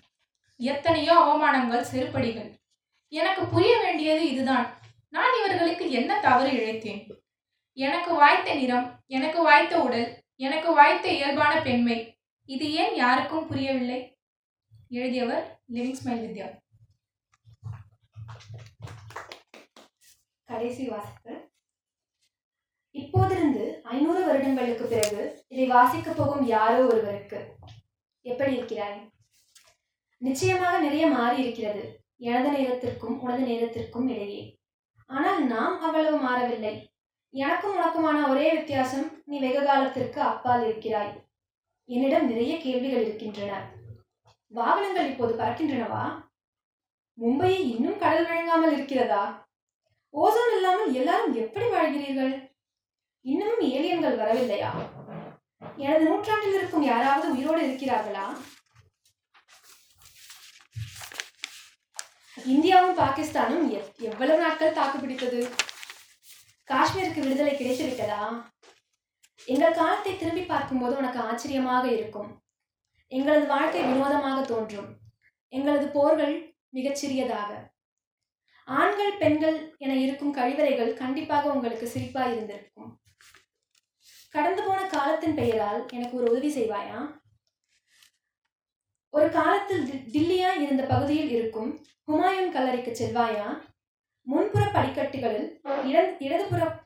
எத்தனையோ 0.56 1.14
அவமானங்கள் 1.26 1.90
செருப்படிகள். 1.92 2.50
எனக்கு 3.08 3.44
புரிய 3.44 3.78
வேண்டியது 3.78 4.24
இதுதான். 4.32 4.66
நான் 5.08 5.34
இவர்களுக்கு 5.40 5.90
என்ன 5.90 6.20
தவறு 6.20 6.50
இழைத்தேன்? 6.50 7.02
எனக்கு 7.72 8.14
வாய்த்த 8.14 8.54
நிறம் 8.54 8.88
எனக்கு 9.06 9.42
வாய்த்த 9.42 9.74
உடல் 9.78 10.08
எனக்கு 10.36 10.72
வாய்த்த 10.74 11.08
இயல்பான 11.08 11.54
பெண்மை 11.60 11.98
இது 12.48 12.66
ஏன் 12.72 12.94
யாருக்கும் 12.94 13.46
புரியவில்லை? 13.46 14.13
எழுதியவர் 14.96 15.60
லிவிங் 15.72 15.96
ஸ்மைல் 16.00 16.24
வித்யா 16.24 16.48
கடைசி 20.44 20.88
வாசிப்பு. 20.88 21.32
இப்போதிருந்து 22.94 23.64
ஐநூறு 23.94 24.26
வருடங்களுக்கு 24.26 24.84
பிறகு 24.86 25.44
இதை 25.48 25.70
வாசிக்கப் 25.70 26.16
போகும் 26.16 26.46
யாரோ 26.46 26.86
ஒருவருக்கு 26.86 27.40
எப்படி 28.20 28.52
இருக்கிறாய்? 28.56 29.10
நிச்சயமாக 30.18 30.78
நிறைய 30.78 31.06
மாறி 31.06 31.42
இருக்கிறது. 31.42 31.84
எனது 32.16 32.50
நேரத்திற்கும் 32.58 33.20
உனது 33.20 33.42
நேரத்திற்கும் 33.42 34.08
இடையே. 34.08 34.42
ஆனால் 35.06 35.46
நாம் 35.46 35.80
அவ்வளவு 35.80 36.16
மாறவில்லை. 36.16 36.74
எனக்கும் 37.34 37.78
உனக்குமான 37.78 38.28
ஒரே 38.28 38.52
வித்தியாசம் 38.52 39.22
நீ 39.24 39.38
வெகு 39.38 39.62
காலத்திற்கு 39.64 40.20
அப்பால் 40.20 40.64
இருக்கிறாய். 40.64 41.14
என்னிடம் 41.84 42.28
நிறைய 42.28 42.58
கேள்விகள் 42.58 43.06
இருக்கின்றன. 43.06 43.82
வாகனங்கள் 44.58 45.08
இப்போது 45.10 45.32
பறக்கின்றனவா? 45.38 46.02
மும்பையை 47.18 47.60
இன்னும் 47.74 48.00
கடல் 48.02 48.26
வழங்காமல் 48.28 48.74
இருக்கிறதா? 48.76 49.22
ஓசோன் 50.14 50.54
இல்லாமல் 50.56 50.92
எல்லாரும் 51.00 51.34
எப்படி 51.42 51.66
வாழ்கிறீர்கள்? 51.74 52.34
இன்னமும் 53.24 53.64
ஏலியன்கள் 53.76 54.20
வரவில்லையா? 54.20 54.70
எனது 55.84 56.04
நூற்றாண்டில் 56.08 56.56
இருக்கும் 56.58 56.88
யாராவது 56.90 57.26
உயிரோடு 57.34 57.62
இருக்கிறார்களா? 57.68 58.26
இந்தியாவும் 62.36 62.98
பாகிஸ்தானும் 63.02 63.66
எவ்வளவு 64.08 64.40
நாட்கள் 64.44 64.78
தாக்குப்பிடித்தது 64.78 65.40
காஷ்மீருக்கு 66.68 67.20
விடுதலை 67.24 67.52
கிடைத்து 67.56 67.84
விட்டதா 67.86 68.22
எங்கள் 69.48 69.78
காலத்தை 69.78 70.12
திரும்பி 70.16 70.44
பார்க்கும்போது 70.52 70.94
உனக்கு 71.00 71.20
ஆச்சரியமாக 71.28 71.84
இருக்கும். 71.96 72.30
எங்களது 73.06 73.46
வாழ்க்கை 73.46 73.82
வினோதமாக 73.82 74.44
தோன்றும். 74.46 74.98
எங்களது 75.48 75.88
போர்கள் 75.88 76.56
மிகச்சிறியதாக 76.72 77.72
ஆண்கள் 78.64 79.16
பெண்கள் 79.16 79.74
என 79.78 79.96
இருக்கும் 79.96 80.36
கழிவறைகள் 80.36 80.94
கண்டிப்பாக 80.94 81.52
உங்களுக்கு 81.52 81.86
சிரிப்பாக 81.86 82.32
இருந்திருக்கும். 82.32 83.00
கடந்து 84.30 84.62
போன 84.62 84.86
காலத்தின் 84.86 85.34
பெயரால் 85.34 85.86
எனக்கு 85.92 86.16
ஒரு 86.16 86.30
உதவி 86.30 86.54
செய்வாயா? 86.54 87.20
ஒரு 89.10 89.30
காலத்தில் 89.30 89.84
டில்லியா 89.84 90.14
தில்லியா 90.14 90.60
இருந்த 90.60 90.82
பகுதியில் 90.82 91.30
இருக்கும் 91.30 91.86
ஹுமாயூன் 92.06 92.50
கல்லறைக்கு 92.50 92.90
செல்வாயா? 92.90 93.60
முன்புற 94.20 94.66
படிக்கட்டுகளில் 94.66 95.60
இட- 95.84 96.16
இடதுபுற 96.18 96.82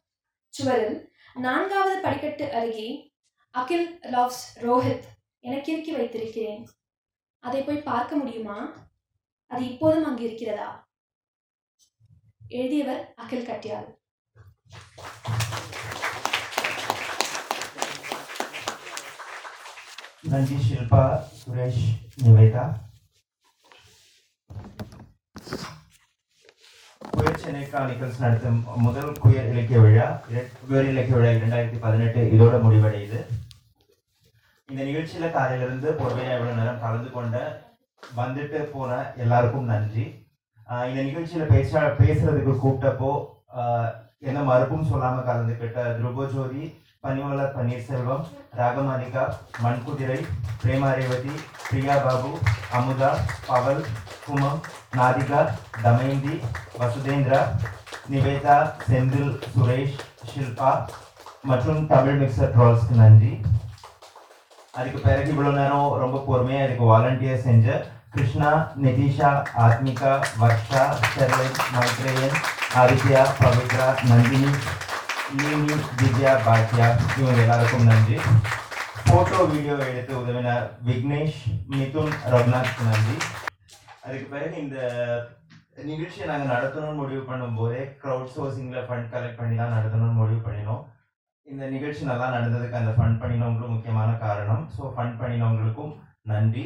சுவரில் 0.49 1.13
நான்காவது 1.35 2.01
படிக்கட்டு 2.03 2.53
அருகே 2.53 3.13
அகில் 3.51 3.99
லவ்ஸ் 3.99 4.57
ரோஹித் 4.57 5.17
என 5.49 5.59
கிறுக்கி 5.67 5.93
வைத்திருக்கிறேன். 5.97 6.63
அதை 7.45 7.61
போய் 7.67 7.87
பார்க்க 7.91 8.17
முடியுமா? 8.23 8.59
அது 9.51 9.63
இப்போதும் 9.73 10.09
அங்கு 10.09 10.25
இருக்கிறதா? 10.27 10.69
எழுதியவர் 12.59 13.03
அகில் 13.23 13.49
கட்டியால். 13.49 13.89
நன்றி 20.31 20.57
ஷில்பா 20.67 21.03
சுரேஷ் 21.41 21.85
நிவேதா. 22.25 22.65
குயர் 27.13 27.43
சென்னை 27.43 27.63
கிரானிக்கல்ஸ் 27.65 28.23
நடத்தும் 28.25 28.61
முதல் 28.87 29.13
குயர் 29.25 29.51
இலக்கிய 29.53 29.81
விழா 29.85 30.09
குயர் 30.31 30.91
இலக்கிய 30.93 31.17
விழா 31.19 31.31
இரண்டாயிரத்தி 31.37 31.79
பதினெட்டு 31.85 32.23
இதோட 32.37 32.57
முடிவடையுது. 32.65 33.21
இந்த 34.69 34.83
நிகழ்ச்சியில 34.89 35.27
காலையிலிருந்து 35.35 35.89
பொறுமையா 35.99 36.33
இவ்வளவு 36.35 36.57
நேரம் 36.59 36.81
கலந்து 36.83 37.11
கொண்ட 37.11 37.37
வந்துட்டு 38.03 38.59
போன 38.73 38.91
எல்லாருக்கும் 39.23 39.71
நன்றி. 39.71 40.05
இந்த 40.89 41.01
நிகழ்ச்சியில 41.07 41.45
பேச 41.53 41.81
பேசுறதுக்கு 42.01 42.55
கூப்பிட்டப்போ 42.65 43.13
என்ன 44.29 44.39
மறுப்பும் 44.49 44.89
சொல்லாம 44.91 45.23
கலந்துக்கிட்ட 45.29 45.81
துருபஜோதி 45.99 46.65
பனிமலர் 47.05 47.55
பன்னீர்செல்வம் 47.57 48.25
ராகமாலிகா 48.59 49.25
மண்குதிரை 49.65 50.19
பிரேமா 50.63 50.91
ரேவதி 50.99 51.35
பிரியா 51.69 51.97
பாபு 52.07 52.33
அமுதா 52.79 53.11
பவல் 53.49 53.83
குமம் 54.27 54.61
நாதிகா 54.99 55.41
தமயந்தி 55.85 56.35
வசுதேந்திரா 56.81 57.41
நிவேதா 58.13 58.59
செந்தில் 58.89 59.33
சுரேஷ் 59.55 59.99
ஷில்பா 60.31 60.73
மற்றும் 61.51 61.83
தமிழ் 61.93 62.21
மிக்சர் 62.23 62.55
ட்ரோல்ஸ்க்கு 62.57 62.97
நன்றி. 63.03 63.33
அதுக்கு 64.75 64.99
பிறகு 64.99 65.31
இவ்வளோ 65.33 65.53
நேரம் 65.53 65.95
ரொம்ப 66.03 66.19
பொறுமையாக 66.27 66.67
இதுக்கு 66.67 66.85
வாலண்டியர் 66.93 67.45
செஞ்ச 67.47 67.69
கிருஷ்ணா 68.15 68.51
நிதிஷா 68.85 69.31
ஆத்மிகா 69.65 70.13
வர்ஷா 70.41 70.83
ஸ்டெர்லைட் 71.01 71.61
மைத்ரேயன் 71.75 72.37
ஆதித்யா 72.81 73.23
பவித்ரா 73.41 73.87
நந்தினி 74.11 74.51
நீமி 75.39 75.75
திவ்யா 75.99 76.33
பாக்யா 76.47 76.87
இவங்க 77.17 77.41
எல்லாருக்கும் 77.43 77.89
நன்றி. 77.91 78.17
ஃபோட்டோ 79.03 79.39
வீடியோ 79.53 79.75
எடுத்து 79.89 80.13
உதவின 80.21 80.49
விக்னேஷ் 80.87 81.41
மிதுன் 81.73 82.15
ரகுநாத் 82.33 82.81
நன்றி. 82.87 83.17
அதுக்கு 84.05 84.27
பிறகு 84.33 84.55
இந்த 84.65 84.79
நிகழ்ச்சியை 85.91 86.27
நாங்கள் 86.29 86.53
நடத்தணும்னு 86.55 87.01
முடிவு 87.03 87.23
பண்ணும்போதே 87.31 87.83
க்ரௌட் 88.03 88.33
சோர்சிங்கில் 88.37 88.87
ஃபண்ட் 88.89 89.11
கலெக்ட் 89.13 89.41
பண்ணி 89.41 89.57
தான் 89.57 89.77
நடத்தணும்னு 89.77 90.21
முடிவு 90.21 90.41
பண்ணினோம். 90.47 90.83
இந்த 91.53 91.65
நிகழ்ச்சி 91.75 92.03
நல்லா 92.05 92.27
நடந்ததுக்கு 92.35 92.81
அந்த 92.81 92.93
ஃபண்ட் 92.97 93.21
பண்ணினவங்களும் 93.23 93.75
முக்கியமான 93.75 94.11
காரணம். 94.25 94.63
ஸோ 94.77 94.83
ஃபண்ட் 94.97 95.19
பண்ணினவங்களுக்கும் 95.21 95.93
நன்றி. 96.33 96.65